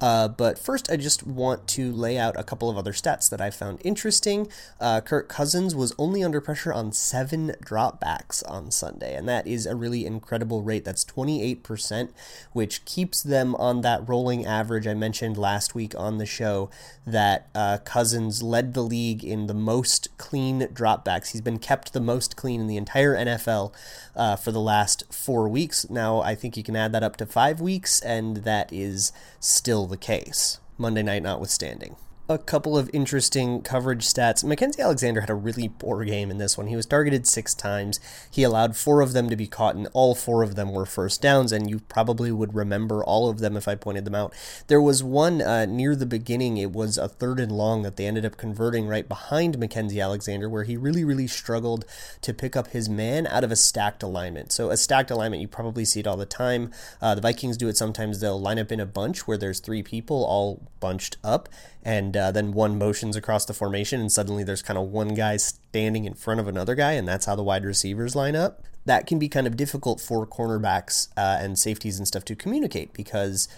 Uh, 0.00 0.26
but 0.26 0.58
first, 0.58 0.90
I 0.90 0.96
just 0.96 1.24
want 1.24 1.68
to 1.68 1.92
lay 1.92 2.18
out 2.18 2.36
a 2.36 2.42
couple 2.42 2.68
of 2.68 2.76
other 2.76 2.90
stats 2.90 3.30
that 3.30 3.40
I 3.40 3.50
found 3.50 3.80
interesting. 3.84 4.48
Uh, 4.80 5.00
Kirk 5.00 5.28
Cousins 5.28 5.72
was 5.72 5.94
only 5.98 6.24
under 6.24 6.40
pressure 6.40 6.72
on 6.72 6.90
seven 6.90 7.54
dropbacks 7.64 8.42
on 8.50 8.72
Sunday, 8.72 9.14
and 9.14 9.28
that 9.28 9.46
is 9.46 9.66
a 9.66 9.76
really 9.76 10.04
incredible 10.04 10.62
rate. 10.62 10.84
That's 10.84 11.04
28%, 11.04 12.10
which 12.52 12.84
keeps 12.84 13.22
them 13.22 13.54
on 13.54 13.82
that 13.82 14.08
rolling 14.08 14.44
average 14.44 14.88
I 14.88 14.94
mentioned 14.94 15.38
last 15.38 15.76
week 15.76 15.94
on 15.96 16.18
the 16.18 16.26
show 16.26 16.70
that 17.06 17.48
uh, 17.54 17.78
Cousins 17.84 18.42
led 18.42 18.74
the 18.74 18.82
league 18.82 19.22
in 19.24 19.46
the 19.46 19.54
most 19.54 20.08
clean 20.18 20.62
dropbacks. 20.72 20.87
He's 21.32 21.40
been 21.40 21.58
kept 21.58 21.92
the 21.92 22.00
most 22.00 22.36
clean 22.36 22.60
in 22.60 22.66
the 22.66 22.76
entire 22.76 23.14
NFL 23.16 23.72
uh, 24.16 24.36
for 24.36 24.52
the 24.52 24.60
last 24.60 25.04
four 25.12 25.48
weeks. 25.48 25.88
Now, 25.90 26.20
I 26.20 26.34
think 26.34 26.56
you 26.56 26.62
can 26.62 26.76
add 26.76 26.92
that 26.92 27.02
up 27.02 27.16
to 27.16 27.26
five 27.26 27.60
weeks, 27.60 28.00
and 28.00 28.38
that 28.38 28.72
is 28.72 29.12
still 29.40 29.86
the 29.86 29.96
case, 29.96 30.60
Monday 30.76 31.02
night 31.02 31.22
notwithstanding. 31.22 31.96
A 32.30 32.36
couple 32.36 32.76
of 32.76 32.90
interesting 32.92 33.62
coverage 33.62 34.04
stats. 34.04 34.44
Mackensie 34.44 34.80
Alexander 34.80 35.22
had 35.22 35.30
a 35.30 35.34
really 35.34 35.70
poor 35.70 36.04
game 36.04 36.30
in 36.30 36.36
this 36.36 36.58
one. 36.58 36.66
He 36.66 36.76
was 36.76 36.84
targeted 36.84 37.26
six 37.26 37.54
times. 37.54 38.00
He 38.30 38.42
allowed 38.42 38.76
four 38.76 39.00
of 39.00 39.14
them 39.14 39.30
to 39.30 39.36
be 39.36 39.46
caught, 39.46 39.76
and 39.76 39.88
all 39.94 40.14
four 40.14 40.42
of 40.42 40.54
them 40.54 40.70
were 40.70 40.84
first 40.84 41.22
downs, 41.22 41.52
and 41.52 41.70
you 41.70 41.78
probably 41.78 42.30
would 42.30 42.54
remember 42.54 43.02
all 43.02 43.30
of 43.30 43.38
them 43.38 43.56
if 43.56 43.66
I 43.66 43.76
pointed 43.76 44.04
them 44.04 44.14
out. 44.14 44.34
There 44.66 44.82
was 44.82 45.02
one 45.02 45.40
uh, 45.40 45.64
near 45.64 45.96
the 45.96 46.04
beginning, 46.04 46.58
it 46.58 46.70
was 46.70 46.98
a 46.98 47.08
third 47.08 47.40
and 47.40 47.50
long 47.50 47.80
that 47.80 47.96
they 47.96 48.06
ended 48.06 48.26
up 48.26 48.36
converting 48.36 48.86
right 48.86 49.08
behind 49.08 49.56
Mackensie 49.56 50.02
Alexander, 50.02 50.50
where 50.50 50.64
he 50.64 50.76
really, 50.76 51.04
really 51.04 51.28
struggled 51.28 51.86
to 52.20 52.34
pick 52.34 52.54
up 52.54 52.72
his 52.72 52.90
man 52.90 53.26
out 53.26 53.42
of 53.42 53.50
a 53.50 53.56
stacked 53.56 54.02
alignment. 54.02 54.52
So, 54.52 54.68
a 54.68 54.76
stacked 54.76 55.10
alignment, 55.10 55.40
you 55.40 55.48
probably 55.48 55.86
see 55.86 56.00
it 56.00 56.06
all 56.06 56.18
the 56.18 56.26
time. 56.26 56.72
Uh, 57.00 57.14
the 57.14 57.22
Vikings 57.22 57.56
do 57.56 57.68
it 57.68 57.78
sometimes. 57.78 58.20
They'll 58.20 58.38
line 58.38 58.58
up 58.58 58.70
in 58.70 58.80
a 58.80 58.86
bunch 58.86 59.26
where 59.26 59.38
there's 59.38 59.60
three 59.60 59.82
people 59.82 60.26
all 60.26 60.68
bunched 60.78 61.16
up 61.24 61.48
and 61.88 62.17
uh, 62.18 62.30
then 62.32 62.52
one 62.52 62.78
motions 62.78 63.16
across 63.16 63.44
the 63.44 63.54
formation, 63.54 64.00
and 64.00 64.12
suddenly 64.12 64.44
there's 64.44 64.62
kind 64.62 64.78
of 64.78 64.88
one 64.88 65.14
guy 65.14 65.36
standing 65.36 66.04
in 66.04 66.14
front 66.14 66.40
of 66.40 66.48
another 66.48 66.74
guy, 66.74 66.92
and 66.92 67.06
that's 67.06 67.26
how 67.26 67.36
the 67.36 67.42
wide 67.42 67.64
receivers 67.64 68.14
line 68.16 68.36
up. 68.36 68.62
That 68.84 69.06
can 69.06 69.18
be 69.18 69.28
kind 69.28 69.46
of 69.46 69.56
difficult 69.56 70.00
for 70.00 70.26
cornerbacks 70.26 71.08
uh, 71.16 71.38
and 71.40 71.58
safeties 71.58 71.98
and 71.98 72.06
stuff 72.06 72.24
to 72.26 72.36
communicate 72.36 72.92
because 72.92 73.48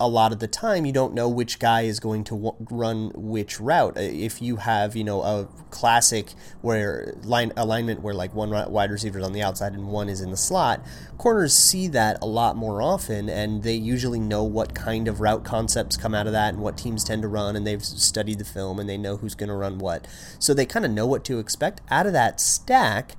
a 0.00 0.06
lot 0.06 0.32
of 0.32 0.38
the 0.38 0.46
time 0.46 0.86
you 0.86 0.92
don't 0.92 1.12
know 1.12 1.28
which 1.28 1.58
guy 1.58 1.82
is 1.82 1.98
going 1.98 2.22
to 2.22 2.34
w- 2.36 2.66
run 2.70 3.10
which 3.16 3.58
route. 3.58 3.96
Uh, 3.96 4.00
if 4.00 4.40
you 4.40 4.56
have, 4.56 4.94
you 4.94 5.02
know, 5.02 5.22
a 5.22 5.48
classic 5.70 6.34
where 6.60 7.14
line 7.24 7.52
alignment 7.56 8.00
where 8.00 8.14
like 8.14 8.32
one 8.32 8.50
wide 8.70 8.90
receiver 8.90 9.18
is 9.18 9.24
on 9.24 9.32
the 9.32 9.42
outside 9.42 9.72
and 9.72 9.88
one 9.88 10.08
is 10.08 10.20
in 10.20 10.30
the 10.30 10.36
slot, 10.36 10.80
corners 11.16 11.52
see 11.52 11.88
that 11.88 12.16
a 12.22 12.26
lot 12.26 12.56
more 12.56 12.80
often 12.80 13.28
and 13.28 13.64
they 13.64 13.74
usually 13.74 14.20
know 14.20 14.44
what 14.44 14.72
kind 14.72 15.08
of 15.08 15.20
route 15.20 15.44
concepts 15.44 15.96
come 15.96 16.14
out 16.14 16.26
of 16.26 16.32
that 16.32 16.54
and 16.54 16.62
what 16.62 16.78
teams 16.78 17.02
tend 17.02 17.22
to 17.22 17.28
run 17.28 17.56
and 17.56 17.66
they've 17.66 17.84
studied 17.84 18.38
the 18.38 18.44
film 18.44 18.78
and 18.78 18.88
they 18.88 18.98
know 18.98 19.16
who's 19.16 19.34
going 19.34 19.48
to 19.48 19.54
run 19.54 19.78
what. 19.78 20.06
So 20.38 20.54
they 20.54 20.66
kind 20.66 20.84
of 20.84 20.92
know 20.92 21.06
what 21.06 21.24
to 21.24 21.40
expect 21.40 21.80
out 21.90 22.06
of 22.06 22.12
that 22.12 22.40
stack. 22.40 23.16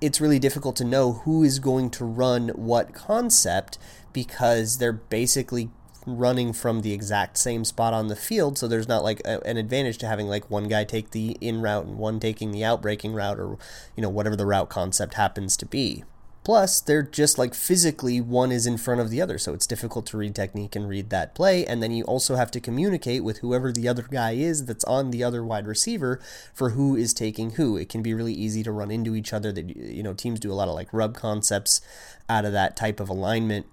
It's 0.00 0.20
really 0.20 0.38
difficult 0.38 0.76
to 0.76 0.84
know 0.84 1.12
who 1.24 1.42
is 1.42 1.58
going 1.58 1.90
to 1.90 2.04
run 2.04 2.50
what 2.50 2.94
concept 2.94 3.78
because 4.12 4.78
they're 4.78 4.92
basically 4.92 5.70
running 6.06 6.52
from 6.52 6.80
the 6.80 6.92
exact 6.92 7.36
same 7.36 7.64
spot 7.64 7.92
on 7.92 8.08
the 8.08 8.16
field, 8.16 8.58
so 8.58 8.66
there's 8.66 8.88
not 8.88 9.02
like 9.02 9.20
a, 9.24 9.44
an 9.46 9.56
advantage 9.56 9.98
to 9.98 10.06
having 10.06 10.26
like 10.26 10.50
one 10.50 10.68
guy 10.68 10.84
take 10.84 11.10
the 11.10 11.36
in 11.40 11.60
route 11.60 11.86
and 11.86 11.98
one 11.98 12.20
taking 12.20 12.52
the 12.52 12.64
outbreaking 12.64 13.12
route 13.12 13.38
or 13.38 13.58
you 13.96 14.02
know 14.02 14.08
whatever 14.08 14.36
the 14.36 14.46
route 14.46 14.68
concept 14.68 15.14
happens 15.14 15.56
to 15.56 15.66
be. 15.66 16.04
Plus, 16.42 16.80
they're 16.80 17.02
just 17.02 17.36
like 17.36 17.54
physically 17.54 18.18
one 18.18 18.50
is 18.50 18.66
in 18.66 18.78
front 18.78 19.00
of 19.00 19.10
the 19.10 19.20
other, 19.20 19.36
so 19.36 19.52
it's 19.52 19.66
difficult 19.66 20.06
to 20.06 20.16
read 20.16 20.34
technique 20.34 20.74
and 20.74 20.88
read 20.88 21.10
that 21.10 21.34
play. 21.34 21.66
And 21.66 21.82
then 21.82 21.92
you 21.92 22.02
also 22.04 22.36
have 22.36 22.50
to 22.52 22.60
communicate 22.60 23.22
with 23.22 23.38
whoever 23.38 23.70
the 23.70 23.86
other 23.86 24.02
guy 24.02 24.32
is 24.32 24.64
that's 24.64 24.84
on 24.84 25.10
the 25.10 25.22
other 25.22 25.44
wide 25.44 25.66
receiver 25.66 26.18
for 26.54 26.70
who 26.70 26.96
is 26.96 27.12
taking 27.12 27.52
who. 27.52 27.76
It 27.76 27.90
can 27.90 28.02
be 28.02 28.14
really 28.14 28.32
easy 28.32 28.62
to 28.62 28.72
run 28.72 28.90
into 28.90 29.14
each 29.14 29.34
other. 29.34 29.52
That 29.52 29.76
you 29.76 30.02
know 30.02 30.14
teams 30.14 30.40
do 30.40 30.50
a 30.50 30.54
lot 30.54 30.68
of 30.68 30.74
like 30.74 30.88
rub 30.92 31.14
concepts 31.14 31.82
out 32.26 32.46
of 32.46 32.52
that 32.52 32.74
type 32.74 33.00
of 33.00 33.10
alignment 33.10 33.66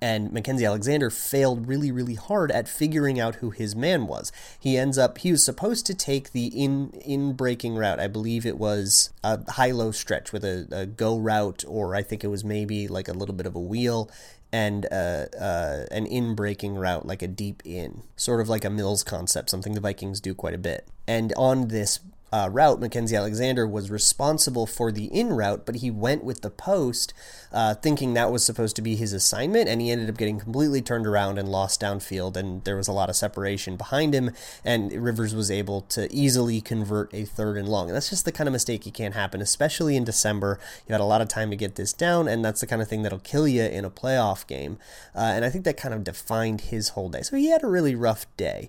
and 0.00 0.30
Mackensie 0.30 0.66
Alexander 0.66 1.10
failed 1.10 1.66
really, 1.66 1.90
really 1.90 2.14
hard 2.14 2.50
at 2.50 2.68
figuring 2.68 3.18
out 3.18 3.36
who 3.36 3.50
his 3.50 3.74
man 3.74 4.06
was. 4.06 4.32
He 4.58 4.76
ends 4.76 4.98
up 4.98 5.18
he 5.18 5.30
was 5.30 5.44
supposed 5.44 5.86
to 5.86 5.94
take 5.94 6.32
the 6.32 6.46
in 6.46 6.90
in 7.04 7.32
breaking 7.32 7.76
route. 7.76 8.00
I 8.00 8.08
believe 8.08 8.44
it 8.44 8.58
was 8.58 9.10
a 9.24 9.50
high 9.52 9.70
low 9.70 9.92
stretch 9.92 10.32
with 10.32 10.44
a, 10.44 10.66
a 10.70 10.86
go 10.86 11.18
route, 11.18 11.64
or 11.66 11.94
I 11.94 12.02
think 12.02 12.24
it 12.24 12.28
was 12.28 12.44
maybe 12.44 12.88
like 12.88 13.08
a 13.08 13.14
little 13.14 13.34
bit 13.34 13.46
of 13.46 13.54
a 13.54 13.60
wheel 13.60 14.10
and 14.52 14.86
uh, 14.92 15.26
uh, 15.38 15.86
an 15.90 16.06
in 16.06 16.34
breaking 16.34 16.76
route, 16.76 17.06
like 17.06 17.22
a 17.22 17.28
deep 17.28 17.62
in, 17.64 18.02
sort 18.16 18.40
of 18.40 18.48
like 18.48 18.64
a 18.64 18.70
Mills 18.70 19.02
concept, 19.02 19.50
something 19.50 19.74
the 19.74 19.80
Vikings 19.80 20.20
do 20.20 20.34
quite 20.34 20.54
a 20.54 20.58
bit. 20.58 20.86
And 21.08 21.32
on 21.36 21.68
this 21.68 22.00
uh, 22.36 22.48
route, 22.48 22.80
Mackensie 22.80 23.16
Alexander 23.16 23.66
was 23.66 23.90
responsible 23.90 24.66
for 24.66 24.92
the 24.92 25.06
in 25.06 25.32
route, 25.32 25.64
but 25.64 25.76
he 25.76 25.90
went 25.90 26.22
with 26.22 26.42
the 26.42 26.50
post, 26.50 27.14
uh, 27.52 27.74
thinking 27.74 28.14
that 28.14 28.30
was 28.30 28.44
supposed 28.44 28.76
to 28.76 28.82
be 28.82 28.94
his 28.94 29.12
assignment, 29.12 29.68
and 29.68 29.80
he 29.80 29.90
ended 29.90 30.10
up 30.10 30.18
getting 30.18 30.38
completely 30.38 30.82
turned 30.82 31.06
around 31.06 31.38
and 31.38 31.48
lost 31.48 31.80
downfield, 31.80 32.36
and 32.36 32.62
there 32.64 32.76
was 32.76 32.88
a 32.88 32.92
lot 32.92 33.08
of 33.08 33.16
separation 33.16 33.76
behind 33.76 34.14
him, 34.14 34.30
and 34.64 34.92
Rivers 34.92 35.34
was 35.34 35.50
able 35.50 35.80
to 35.82 36.12
easily 36.12 36.60
convert 36.60 37.12
a 37.14 37.24
third 37.24 37.56
and 37.56 37.68
long. 37.68 37.88
And 37.88 37.96
that's 37.96 38.10
just 38.10 38.24
the 38.24 38.32
kind 38.32 38.48
of 38.48 38.52
mistake 38.52 38.84
you 38.84 38.92
can't 38.92 39.14
happen, 39.14 39.40
especially 39.40 39.96
in 39.96 40.04
December. 40.04 40.58
You 40.86 40.92
had 40.92 41.00
a 41.00 41.04
lot 41.04 41.22
of 41.22 41.28
time 41.28 41.50
to 41.50 41.56
get 41.56 41.76
this 41.76 41.92
down, 41.92 42.28
and 42.28 42.44
that's 42.44 42.60
the 42.60 42.66
kind 42.66 42.82
of 42.82 42.88
thing 42.88 43.02
that'll 43.02 43.18
kill 43.20 43.48
you 43.48 43.62
in 43.62 43.84
a 43.84 43.90
playoff 43.90 44.46
game. 44.46 44.78
Uh, 45.14 45.32
and 45.34 45.44
I 45.44 45.50
think 45.50 45.64
that 45.64 45.76
kind 45.76 45.94
of 45.94 46.04
defined 46.04 46.62
his 46.62 46.90
whole 46.90 47.08
day. 47.08 47.22
So 47.22 47.36
he 47.36 47.48
had 47.48 47.62
a 47.62 47.68
really 47.68 47.94
rough 47.94 48.26
day. 48.36 48.68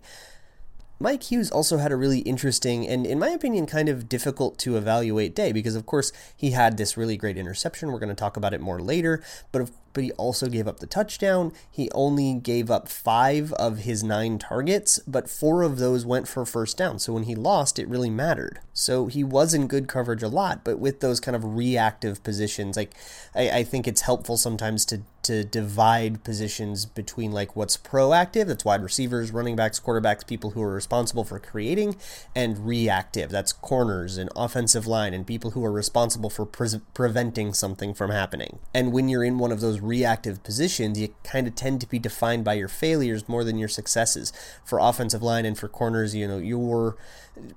Mike 1.00 1.24
Hughes 1.24 1.52
also 1.52 1.78
had 1.78 1.92
a 1.92 1.96
really 1.96 2.20
interesting 2.20 2.88
and, 2.88 3.06
in 3.06 3.20
my 3.20 3.30
opinion, 3.30 3.66
kind 3.66 3.90
of 3.90 4.10
difficult 4.10 4.58
to 4.60 4.78
evaluate 4.78 5.36
day 5.36 5.52
because, 5.52 5.76
of 5.76 5.86
course, 5.86 6.12
he 6.36 6.52
had 6.52 6.78
this 6.78 6.98
really 6.98 7.18
great 7.18 7.38
interception. 7.38 7.92
We're 7.92 8.00
going 8.00 8.10
to 8.10 8.16
talk 8.16 8.38
about 8.38 8.54
it 8.54 8.62
more 8.62 8.80
later, 8.80 9.22
but 9.52 9.70
but 9.98 10.04
he 10.04 10.12
also 10.12 10.48
gave 10.48 10.68
up 10.68 10.80
the 10.80 10.86
touchdown. 10.86 11.52
He 11.72 11.90
only 11.96 12.36
gave 12.36 12.70
up 12.70 12.88
five 12.88 13.52
of 13.54 13.80
his 13.80 14.04
nine 14.04 14.38
targets, 14.38 15.00
but 15.08 15.28
four 15.28 15.64
of 15.64 15.80
those 15.80 16.06
went 16.06 16.28
for 16.28 16.46
first 16.46 16.78
down. 16.78 17.00
So 17.00 17.14
when 17.14 17.24
he 17.24 17.34
lost, 17.34 17.80
it 17.80 17.88
really 17.88 18.12
mattered. 18.12 18.60
So 18.74 19.08
he 19.08 19.24
was 19.24 19.56
in 19.56 19.66
good 19.66 19.88
coverage 19.88 20.22
a 20.22 20.28
lot, 20.28 20.64
but 20.64 20.78
with 20.78 21.00
those 21.00 21.20
kind 21.20 21.36
of 21.36 21.56
reactive 21.56 22.24
positions, 22.24 22.78
like 22.78 22.94
I, 23.34 23.50
I 23.50 23.64
think 23.64 23.88
it's 23.88 24.02
helpful 24.02 24.38
sometimes 24.38 24.86
to 24.86 25.02
to 25.28 25.44
divide 25.44 26.24
positions 26.24 26.86
between 26.86 27.32
like 27.32 27.56
what's 27.56 27.78
proactive, 27.78 28.48
that's 28.48 28.66
wide 28.66 28.82
receivers, 28.82 29.32
running 29.32 29.56
backs, 29.56 29.80
quarterbacks, 29.80 30.26
people 30.26 30.52
who 30.52 30.62
are 30.62 30.74
responsible 30.74 31.24
for 31.24 31.40
creating, 31.40 31.96
and 32.36 32.66
reactive, 32.66 33.30
that's 33.30 33.54
corners 33.54 34.18
and 34.18 34.30
offensive 34.36 34.88
line 34.88 35.14
and 35.14 35.28
people 35.28 35.52
who 35.52 35.64
are 35.64 35.72
responsible 35.72 36.30
for 36.30 36.46
pre- 36.46 36.82
preventing 36.94 37.54
something 37.54 37.94
from 37.94 38.12
happening. 38.12 38.60
And 38.74 38.92
when 38.92 39.10
you're 39.10 39.24
in 39.24 39.38
one 39.38 39.52
of 39.52 39.62
those 39.62 39.80
reactive 39.80 40.44
positions, 40.44 41.00
you 41.00 41.14
kind 41.24 41.48
of 41.48 41.56
tend 41.56 41.82
to 41.82 41.90
be 41.90 42.00
defined 42.00 42.44
by 42.44 42.54
your 42.54 42.68
failures 42.68 43.28
more 43.28 43.44
than 43.44 43.58
your 43.58 43.70
successes. 43.70 44.34
For 44.64 44.80
offensive 44.80 45.22
line 45.22 45.46
and 45.46 45.58
for 45.58 45.68
corners, 45.68 46.16
you 46.16 46.28
know, 46.28 46.38
your 46.38 46.98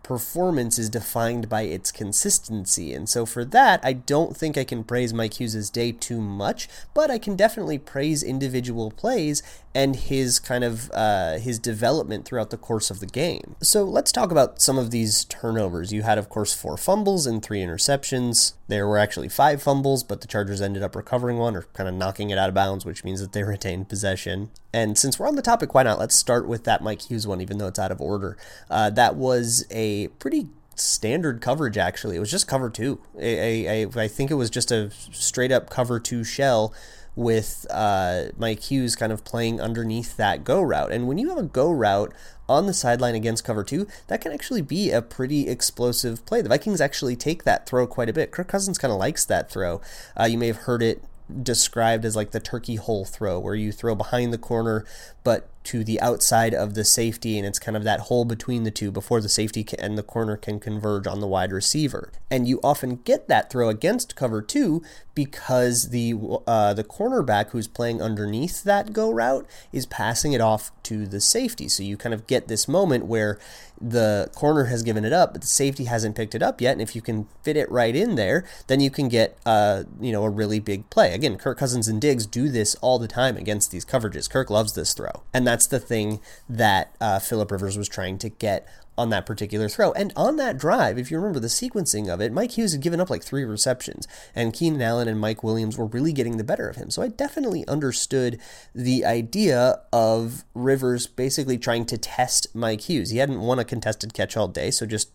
performance 0.03 0.79
is 0.79 0.91
defined 0.91 1.49
by 1.49 1.63
its 1.63 1.91
consistency. 1.93 2.93
And 2.93 3.09
so 3.09 3.27
for 3.27 3.45
that, 3.47 3.81
I 3.83 3.93
don't 3.93 4.37
think 4.37 4.59
I 4.59 4.65
can 4.65 4.85
praise 4.85 5.15
Mike 5.15 5.41
Hughes' 5.41 5.71
day 5.71 5.93
too 5.93 6.21
much, 6.21 6.69
but 6.95 7.11
I 7.11 7.19
can 7.19 7.37
definitely 7.37 7.60
praise 7.79 8.23
individual 8.23 8.91
plays 8.91 9.43
and 9.75 9.95
his 9.95 10.39
kind 10.39 10.65
of 10.65 10.91
uh, 10.93 11.39
his 11.39 11.59
development 11.59 12.25
throughout 12.25 12.51
the 12.51 12.57
course 12.57 12.91
of 12.91 13.01
the 13.01 13.07
game. 13.07 13.57
So 13.63 13.85
let's 13.85 14.11
talk 14.11 14.31
about 14.31 14.61
some 14.61 14.79
of 14.79 14.91
these 14.91 15.25
turnovers. 15.27 15.93
You 15.93 16.03
had, 16.03 16.19
of 16.19 16.29
course, 16.29 16.53
four 16.53 16.77
fumbles 16.77 17.27
and 17.27 17.43
three 17.43 17.61
interceptions. 17.61 18.55
There 18.69 18.87
were 18.87 18.99
actually 18.99 19.29
five 19.29 19.63
fumbles, 19.63 20.03
but 20.03 20.21
the 20.21 20.27
Chargers 20.27 20.61
ended 20.61 20.83
up 20.83 20.97
recovering 20.97 21.39
one 21.39 21.55
or 21.55 21.63
kind 21.73 21.89
of 21.89 21.95
knocking 21.95 22.31
it 22.31 22.39
out 22.39 22.49
of 22.49 22.55
bounds, 22.55 22.85
which 22.85 23.05
means 23.05 23.21
that 23.21 23.33
they 23.33 23.43
retained 23.45 23.89
possession. 23.89 24.51
And 24.73 24.99
since 24.99 25.19
we're 25.19 25.29
on 25.29 25.37
the 25.37 25.43
topic, 25.43 25.75
why 25.75 25.85
not? 25.85 25.99
Let's 25.99 26.17
start 26.17 26.49
with 26.49 26.65
that 26.65 26.83
Mike 26.83 27.03
Hughes 27.03 27.27
one, 27.27 27.41
even 27.41 27.59
though 27.59 27.69
it's 27.69 27.79
out 27.79 27.93
of 27.93 28.01
order. 28.01 28.37
Uh, 28.69 28.91
that 28.91 29.17
was 29.17 29.67
a 29.71 30.09
pretty 30.19 30.49
standard 30.77 31.43
coverage 31.43 31.77
actually 31.77 32.17
it 32.17 32.21
was 32.21 32.31
just 32.31 32.49
cover 32.49 32.71
two 32.71 32.99
I, 33.21 33.87
I, 33.95 34.01
I 34.03 34.09
think 34.09 34.31
it 34.31 34.35
was 34.35 34.49
just 34.49 34.71
a 34.71 34.91
straight 35.13 35.53
up 35.53 35.69
cover 35.69 36.01
two 36.01 36.25
shell 36.25 36.73
with 37.21 37.67
uh, 37.69 38.29
Hughes 38.61 38.97
kind 38.97 39.13
of 39.13 39.25
playing 39.25 39.61
underneath 39.61 40.17
that 40.17 40.43
go 40.43 40.63
route. 40.63 40.91
And 40.91 41.07
when 41.07 41.19
you 41.19 41.29
have 41.29 41.37
a 41.37 41.43
go 41.43 41.71
route 41.71 42.15
on 42.49 42.67
the 42.67 42.73
sideline 42.73 43.15
against 43.15 43.45
cover 43.45 43.63
two, 43.63 43.87
that 44.07 44.23
can 44.23 44.33
actually 44.33 44.63
be 44.63 44.91
a 44.91 45.03
pretty 45.03 45.47
explosive 45.47 46.25
play. 46.25 46.41
The 46.41 46.49
Vikings 46.49 46.81
actually 46.81 47.17
take 47.17 47.45
that 47.45 47.67
throw 47.67 47.87
quite 47.87 48.09
a 48.09 48.15
bit. 48.15 48.31
Kirk 48.31 48.49
Cousins 48.49 48.79
kind 48.79 48.91
of 48.91 48.99
likes 48.99 49.27
that 49.27 49.51
throw. 49.51 49.83
Uh, 50.19 50.25
you 50.25 50.39
may 50.39 50.47
have 50.47 50.65
heard 50.65 50.83
it 50.83 51.05
described 51.43 52.07
as 52.07 52.17
like 52.17 52.31
the 52.31 52.41
turkey 52.41 52.77
hole 52.77 53.05
throw, 53.05 53.39
where 53.39 53.55
you 53.55 53.71
throw 53.71 53.95
behind 53.95 54.33
the 54.33 54.39
corner, 54.39 54.87
but 55.23 55.47
to 55.65 55.85
the 55.85 56.01
outside 56.01 56.55
of 56.55 56.75
the 56.75 56.85
safety, 56.85 57.39
and 57.39 57.47
it's 57.47 57.59
kind 57.59 57.77
of 57.77 57.85
that 57.85 58.01
hole 58.01 58.25
between 58.25 58.65
the 58.65 58.71
two 58.71 58.91
before 58.91 59.21
the 59.21 59.29
safety 59.29 59.67
and 59.79 59.97
the 59.97 60.03
corner 60.03 60.37
can 60.37 60.59
converge 60.59 61.07
on 61.07 61.21
the 61.21 61.27
wide 61.27 61.53
receiver. 61.53 62.11
And 62.31 62.49
you 62.49 62.61
often 62.63 62.97
get 62.97 63.29
that 63.29 63.51
throw 63.51 63.69
against 63.69 64.17
cover 64.17 64.41
two 64.43 64.83
because 65.15 65.91
the 65.91 66.15
uh, 66.47 66.73
the 66.73 66.85
cornerback 66.85 67.51
who's 67.51 67.69
playing 67.69 68.01
underneath 68.01 68.63
that 68.65 68.93
go 68.93 69.11
route 69.11 69.47
is 69.73 69.85
passing 69.87 70.33
it 70.33 70.41
off 70.41 70.71
to 70.85 71.07
the 71.07 71.21
safety. 71.21 71.69
So 71.69 71.83
you 71.83 71.97
kind 71.97 72.15
of 72.15 72.27
get 72.27 72.49
this 72.49 72.67
moment 72.67 73.07
where 73.07 73.39
the 73.81 74.31
corner 74.35 74.65
has 74.65 74.83
given 74.83 75.05
it 75.05 75.13
up, 75.13 75.33
but 75.33 75.41
the 75.41 75.47
safety 75.47 75.85
hasn't 75.85 76.15
picked 76.15 76.35
it 76.35 76.43
up 76.43 76.61
yet. 76.61 76.73
And 76.73 76.83
if 76.83 76.95
you 76.95 77.03
can 77.03 77.27
fit 77.43 77.57
it 77.57 77.71
right 77.71 77.95
in 77.95 78.15
there, 78.15 78.45
then 78.67 78.81
you 78.81 78.91
can 78.91 79.09
get 79.09 79.39
uh, 79.45 79.85
you 80.01 80.13
know 80.13 80.25
a 80.25 80.31
really 80.31 80.61
big 80.61 80.89
play. 80.91 81.13
Again, 81.13 81.37
Kirk 81.37 81.59
Cousins 81.59 81.89
and 81.89 82.01
Diggs 82.01 82.27
do 82.27 82.49
this 82.49 82.75
all 82.77 82.99
the 82.99 83.09
time 83.09 83.37
against 83.37 83.71
these 83.71 83.85
coverages. 83.85 84.29
Kirk 84.29 84.51
loves 84.51 84.75
this 84.75 84.95
throw, 84.95 85.23
and 85.35 85.47
that's 85.51 85.67
the 85.67 85.81
thing 85.81 86.21
that 86.49 86.95
uh, 87.01 87.19
Philip 87.19 87.51
Rivers 87.51 87.77
was 87.77 87.89
trying 87.89 88.19
to 88.19 88.29
get 88.29 88.69
on 89.01 89.09
that 89.09 89.25
particular 89.25 89.67
throw. 89.69 89.93
And 89.93 90.13
on 90.15 90.37
that 90.37 90.59
drive, 90.59 90.99
if 90.99 91.11
you 91.11 91.17
remember 91.17 91.41
the 91.41 91.47
sequencing 91.49 92.13
of 92.13 92.21
it, 92.21 92.33
Mike 92.33 92.53
Hughes 92.53 92.73
had 92.73 92.83
given 92.83 93.01
up 93.01 93.09
like 93.09 93.23
three 93.23 93.45
receptions, 93.45 94.07
and 94.35 94.53
Keenan 94.53 94.83
Allen 94.83 95.09
and 95.09 95.19
Mike 95.19 95.43
Williams 95.43 95.79
were 95.79 95.87
really 95.87 96.13
getting 96.13 96.37
the 96.37 96.45
better 96.45 96.69
of 96.69 96.77
him. 96.77 96.91
So 96.91 97.01
I 97.03 97.09
definitely 97.09 97.67
understood 97.67 98.39
the 98.75 99.05
idea 99.05 99.81
of 99.93 100.45
Rivers 100.55 101.07
basically 101.07 101.57
trying 101.57 101.87
to 101.87 101.97
test 101.99 102.55
Mike 102.55 102.83
Hughes. 102.83 103.11
He 103.11 103.19
hadn't 103.19 103.41
won 103.41 103.59
a 103.59 103.65
contested 103.65 104.13
catch 104.13 104.37
all 104.37 104.49
day, 104.49 104.71
so 104.71 104.85
just 104.85 105.11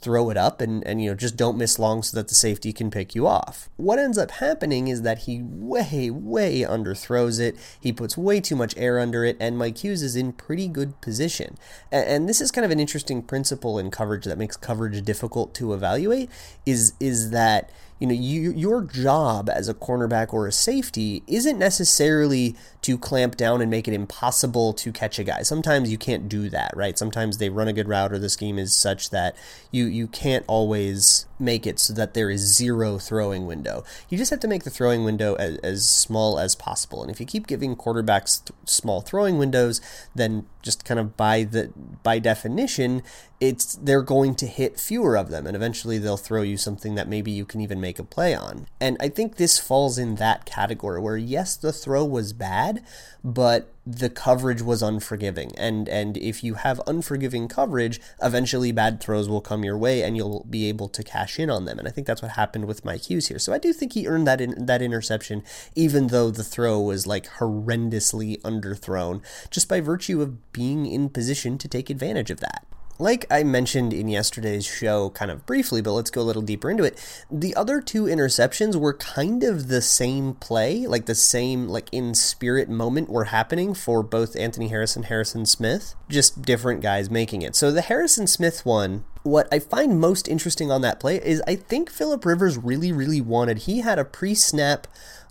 throw 0.00 0.30
it 0.30 0.36
up 0.36 0.60
and, 0.60 0.86
and 0.86 1.02
you 1.02 1.10
know 1.10 1.16
just 1.16 1.36
don't 1.36 1.58
miss 1.58 1.78
long 1.78 2.02
so 2.02 2.16
that 2.16 2.28
the 2.28 2.34
safety 2.34 2.72
can 2.72 2.90
pick 2.90 3.14
you 3.14 3.26
off. 3.26 3.68
What 3.76 3.98
ends 3.98 4.18
up 4.18 4.30
happening 4.32 4.88
is 4.88 5.02
that 5.02 5.20
he 5.20 5.40
way, 5.42 6.10
way 6.10 6.60
underthrows 6.60 7.40
it. 7.40 7.56
He 7.80 7.92
puts 7.92 8.16
way 8.16 8.40
too 8.40 8.56
much 8.56 8.76
air 8.76 8.98
under 8.98 9.24
it, 9.24 9.36
and 9.40 9.58
Mike 9.58 9.78
Hughes 9.78 10.02
is 10.02 10.16
in 10.16 10.32
pretty 10.32 10.68
good 10.68 11.00
position. 11.00 11.56
And, 11.90 12.08
and 12.08 12.28
this 12.28 12.40
is 12.40 12.50
kind 12.50 12.64
of 12.64 12.70
an 12.70 12.80
interesting 12.80 13.22
principle 13.22 13.78
in 13.78 13.90
coverage 13.90 14.24
that 14.24 14.38
makes 14.38 14.56
coverage 14.56 15.04
difficult 15.04 15.54
to 15.54 15.72
evaluate. 15.72 16.30
Is 16.64 16.92
is 17.00 17.30
that 17.30 17.70
you 17.98 18.06
know, 18.06 18.14
you, 18.14 18.52
your 18.52 18.82
job 18.82 19.48
as 19.48 19.68
a 19.68 19.74
cornerback 19.74 20.32
or 20.32 20.46
a 20.46 20.52
safety 20.52 21.22
isn't 21.26 21.58
necessarily 21.58 22.54
to 22.82 22.98
clamp 22.98 23.36
down 23.36 23.62
and 23.62 23.70
make 23.70 23.88
it 23.88 23.94
impossible 23.94 24.72
to 24.74 24.92
catch 24.92 25.18
a 25.18 25.24
guy. 25.24 25.42
Sometimes 25.42 25.90
you 25.90 25.96
can't 25.96 26.28
do 26.28 26.50
that, 26.50 26.72
right? 26.76 26.98
Sometimes 26.98 27.38
they 27.38 27.48
run 27.48 27.68
a 27.68 27.72
good 27.72 27.88
route 27.88 28.12
or 28.12 28.18
the 28.18 28.28
scheme 28.28 28.58
is 28.58 28.74
such 28.74 29.10
that 29.10 29.34
you 29.70 29.86
you 29.86 30.06
can't 30.06 30.44
always 30.46 31.26
make 31.38 31.66
it 31.66 31.78
so 31.78 31.92
that 31.92 32.14
there 32.14 32.30
is 32.30 32.40
zero 32.40 32.98
throwing 32.98 33.46
window. 33.46 33.84
You 34.08 34.18
just 34.18 34.30
have 34.30 34.40
to 34.40 34.48
make 34.48 34.64
the 34.64 34.70
throwing 34.70 35.04
window 35.04 35.34
as, 35.34 35.58
as 35.58 35.88
small 35.88 36.38
as 36.38 36.54
possible. 36.54 37.02
And 37.02 37.10
if 37.10 37.20
you 37.20 37.26
keep 37.26 37.46
giving 37.46 37.76
quarterbacks 37.76 38.44
th- 38.44 38.58
small 38.64 39.00
throwing 39.00 39.38
windows, 39.38 39.80
then 40.14 40.46
just 40.62 40.84
kind 40.84 40.98
of 40.98 41.16
by 41.16 41.44
the 41.44 41.70
by 42.02 42.18
definition, 42.18 43.02
it's 43.40 43.74
they're 43.76 44.02
going 44.02 44.34
to 44.36 44.46
hit 44.46 44.80
fewer 44.80 45.16
of 45.16 45.30
them 45.30 45.46
and 45.46 45.54
eventually 45.54 45.98
they'll 45.98 46.16
throw 46.16 46.42
you 46.42 46.56
something 46.56 46.94
that 46.94 47.08
maybe 47.08 47.30
you 47.30 47.44
can 47.44 47.60
even 47.60 47.80
make 47.80 47.98
a 47.98 48.04
play 48.04 48.34
on. 48.34 48.66
And 48.80 48.96
I 49.00 49.08
think 49.08 49.36
this 49.36 49.58
falls 49.58 49.98
in 49.98 50.16
that 50.16 50.44
category 50.44 51.00
where 51.00 51.16
yes, 51.16 51.56
the 51.56 51.72
throw 51.72 52.04
was 52.04 52.32
bad, 52.32 52.82
but 53.22 53.72
the 53.86 54.10
coverage 54.10 54.62
was 54.62 54.82
unforgiving. 54.82 55.52
And 55.56 55.88
and 55.88 56.16
if 56.16 56.42
you 56.42 56.54
have 56.54 56.80
unforgiving 56.86 57.46
coverage, 57.48 58.00
eventually 58.20 58.72
bad 58.72 59.00
throws 59.00 59.28
will 59.28 59.40
come 59.40 59.64
your 59.64 59.78
way 59.78 60.02
and 60.02 60.16
you'll 60.16 60.44
be 60.50 60.68
able 60.68 60.88
to 60.88 61.02
cash 61.04 61.38
in 61.38 61.50
on 61.50 61.64
them. 61.64 61.78
And 61.78 61.86
I 61.86 61.90
think 61.92 62.06
that's 62.06 62.22
what 62.22 62.32
happened 62.32 62.66
with 62.66 62.84
Mike 62.84 63.08
Hughes 63.08 63.28
here. 63.28 63.38
So 63.38 63.52
I 63.52 63.58
do 63.58 63.72
think 63.72 63.92
he 63.92 64.08
earned 64.08 64.26
that 64.26 64.40
in, 64.40 64.66
that 64.66 64.82
interception 64.82 65.44
even 65.74 66.08
though 66.08 66.30
the 66.30 66.44
throw 66.44 66.80
was 66.80 67.06
like 67.06 67.26
horrendously 67.38 68.40
underthrown 68.42 69.22
just 69.50 69.68
by 69.68 69.80
virtue 69.80 70.20
of 70.22 70.52
being 70.52 70.86
in 70.86 71.08
position 71.08 71.58
to 71.58 71.68
take 71.68 71.90
advantage 71.90 72.30
of 72.30 72.40
that 72.40 72.66
like 72.98 73.26
I 73.30 73.42
mentioned 73.42 73.92
in 73.92 74.08
yesterday's 74.08 74.64
show, 74.64 75.10
kind 75.10 75.30
of 75.30 75.44
briefly, 75.46 75.82
but 75.82 75.92
let's 75.92 76.10
go 76.10 76.20
a 76.20 76.24
little 76.24 76.42
deeper 76.42 76.70
into 76.70 76.84
it. 76.84 77.24
The 77.30 77.54
other 77.54 77.80
two 77.80 78.04
interceptions 78.04 78.76
were 78.76 78.94
kind 78.94 79.42
of 79.42 79.68
the 79.68 79.82
same 79.82 80.34
play, 80.34 80.86
like 80.86 81.06
the 81.06 81.14
same, 81.14 81.68
like 81.68 81.88
in 81.92 82.14
spirit 82.14 82.68
moment 82.68 83.08
were 83.08 83.24
happening 83.24 83.74
for 83.74 84.02
both 84.02 84.36
Anthony 84.36 84.68
Harris 84.68 84.96
and 84.96 85.06
Harrison 85.06 85.46
Smith, 85.46 85.94
just 86.08 86.42
different 86.42 86.80
guys 86.80 87.10
making 87.10 87.42
it. 87.42 87.54
So 87.54 87.70
the 87.70 87.82
Harrison 87.82 88.26
Smith 88.26 88.64
one, 88.64 89.04
what 89.22 89.48
I 89.52 89.58
find 89.58 90.00
most 90.00 90.28
interesting 90.28 90.70
on 90.70 90.82
that 90.82 91.00
play 91.00 91.16
is 91.16 91.42
I 91.46 91.56
think 91.56 91.90
Philip 91.90 92.24
Rivers 92.24 92.56
really, 92.56 92.92
really 92.92 93.20
wanted, 93.20 93.58
he 93.58 93.80
had 93.80 93.98
a 93.98 94.04
pre 94.04 94.34
snap 94.34 94.86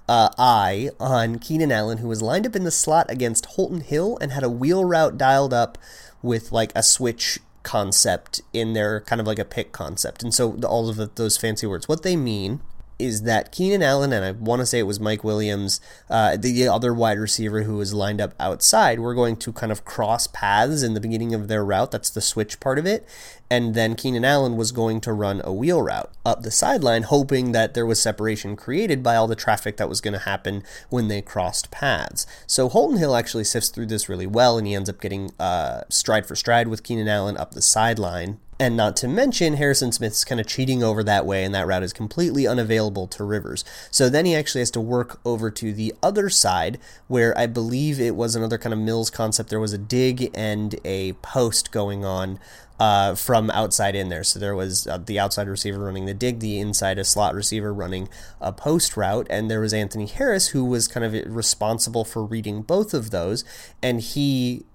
uh, 0.08 0.30
eye 0.38 0.92
on 1.00 1.40
Keenan 1.40 1.72
Allen, 1.72 1.98
who 2.00 2.08
was 2.08 2.22
lined 2.22 2.46
up 2.46 2.56
in 2.56 2.64
the 2.64 2.72
slot 2.72 3.10
against 3.10 3.46
Holton 3.46 3.82
Hill 3.82 4.18
and 4.22 4.32
had 4.32 4.44
a 4.44 4.50
wheel 4.50 4.86
route 4.86 5.18
dialed 5.18 5.54
up 5.54 5.78
with 6.22 6.52
like 6.52 6.72
a 6.76 6.84
switch 6.84 7.40
concept 7.66 8.42
in 8.54 8.72
there, 8.72 9.02
kind 9.02 9.20
of 9.20 9.28
like 9.28 9.40
a 9.40 9.44
pick 9.44 9.74
concept. 9.74 10.24
And 10.24 10.34
so 10.34 10.58
all 10.64 10.88
of 10.88 10.96
the, 10.96 11.10
those 11.16 11.36
fancy 11.36 11.68
words, 11.68 11.90
what 11.90 12.04
they 12.04 12.16
mean 12.16 12.62
is 12.98 13.24
that 13.24 13.52
Keenan 13.52 13.84
Allen 13.84 14.14
and 14.14 14.24
I 14.24 14.32
want 14.32 14.62
to 14.62 14.66
say 14.66 14.80
it 14.80 14.84
was 14.84 15.00
Mike 15.00 15.24
Williams, 15.24 15.82
uh, 16.10 16.38
the 16.38 16.68
other 16.68 16.94
wide 16.94 17.20
receiver 17.20 17.64
who 17.64 17.78
was 17.78 17.94
lined 17.94 18.22
up 18.22 18.34
outside, 18.40 19.00
were 19.00 19.14
going 19.14 19.36
to 19.38 19.52
kind 19.52 19.72
of 19.72 19.86
cross 19.86 20.28
paths 20.28 20.84
in 20.84 20.94
the 20.94 21.02
beginning 21.02 21.34
of 21.34 21.48
their 21.48 21.66
route. 21.66 21.92
That's 21.92 22.10
the 22.10 22.22
switch 22.22 22.60
part 22.60 22.80
of 22.80 22.86
it. 22.86 23.08
And 23.50 23.76
then 23.76 23.96
Keenan 23.96 24.26
Allen 24.26 24.58
was 24.58 24.72
going 24.72 25.02
to 25.02 25.14
run 25.14 25.42
a 25.44 25.54
wheel 25.54 25.82
route 25.82 26.12
up 26.26 26.42
the 26.42 26.52
sideline, 26.52 27.04
hoping 27.04 27.52
that 27.52 27.74
there 27.74 27.86
was 27.86 28.02
separation 28.02 28.56
created 28.56 29.04
by 29.04 29.16
all 29.16 29.28
the 29.28 29.36
traffic 29.36 29.78
that 29.78 29.90
was 29.90 30.02
going 30.02 30.14
to 30.14 30.20
happen 30.20 30.64
when 30.90 31.10
they 31.10 31.22
crossed 31.22 31.70
paths. 31.70 32.26
So 32.48 32.70
Holton 32.70 32.98
Hill 32.98 33.16
actually 33.16 33.44
sifts 33.44 33.70
through 33.70 33.86
this 33.86 34.10
really 34.10 34.26
well, 34.26 34.58
and 34.58 34.66
he 34.66 34.74
ends 34.74 34.90
up 34.90 35.00
getting 35.00 35.32
uh, 35.40 35.82
stride 35.90 36.26
for 36.26 36.36
stride 36.36 36.70
with 36.70 36.82
Keenan 36.82 37.08
Allen 37.08 37.38
up 37.38 37.52
the 37.52 37.62
sideline 37.62 38.40
and 38.60 38.78
not 38.78 38.96
to 38.98 39.08
mention, 39.08 39.56
Harrison 39.56 39.92
Smith's 39.92 40.24
kind 40.24 40.40
of 40.40 40.48
cheating 40.48 40.82
over 40.82 41.04
that 41.04 41.26
way, 41.26 41.44
and 41.44 41.54
that 41.54 41.68
route 41.68 41.84
is 41.84 41.92
completely 41.92 42.48
unavailable 42.48 43.08
to 43.08 43.24
Rivers. 43.24 43.66
So 43.92 44.10
then 44.10 44.26
he 44.26 44.34
actually 44.36 44.62
has 44.62 44.72
to 44.72 44.82
work 44.82 45.20
over 45.26 45.52
to 45.52 45.74
the 45.74 45.94
other 46.02 46.30
side, 46.30 46.80
where 47.08 47.38
I 47.38 47.48
believe 47.48 48.00
it 48.00 48.16
was 48.16 48.36
another 48.36 48.58
kind 48.58 48.72
of 48.72 48.80
Mills 48.80 49.10
concept. 49.10 49.50
There 49.50 49.60
was 49.60 49.74
a 49.74 49.78
dig 49.78 50.32
and 50.34 50.76
a 50.86 51.14
post 51.14 51.72
going 51.72 52.06
on 52.06 52.40
uh, 52.80 53.16
from 53.16 53.50
outside 53.52 53.96
in 53.96 54.10
there. 54.10 54.24
So 54.24 54.40
there 54.40 54.56
was 54.56 54.88
uh, 54.88 54.98
the 54.98 55.20
outside 55.20 55.48
receiver 55.48 55.80
running 55.80 56.06
the 56.06 56.14
dig, 56.14 56.40
the 56.40 56.60
inside 56.60 56.98
a 56.98 57.04
slot 57.04 57.34
receiver 57.34 57.74
running 57.74 58.10
a 58.42 58.52
post 58.52 58.96
route, 58.98 59.28
and 59.30 59.50
there 59.50 59.62
was 59.62 59.74
Anthony 59.74 60.08
Harris 60.08 60.50
who 60.50 60.64
was 60.64 60.88
kind 60.88 61.06
of 61.06 61.36
responsible 61.36 62.06
for 62.06 62.24
reading 62.24 62.62
both 62.62 62.94
of 62.94 63.12
those, 63.12 63.44
and 63.82 64.02
he 64.02 64.66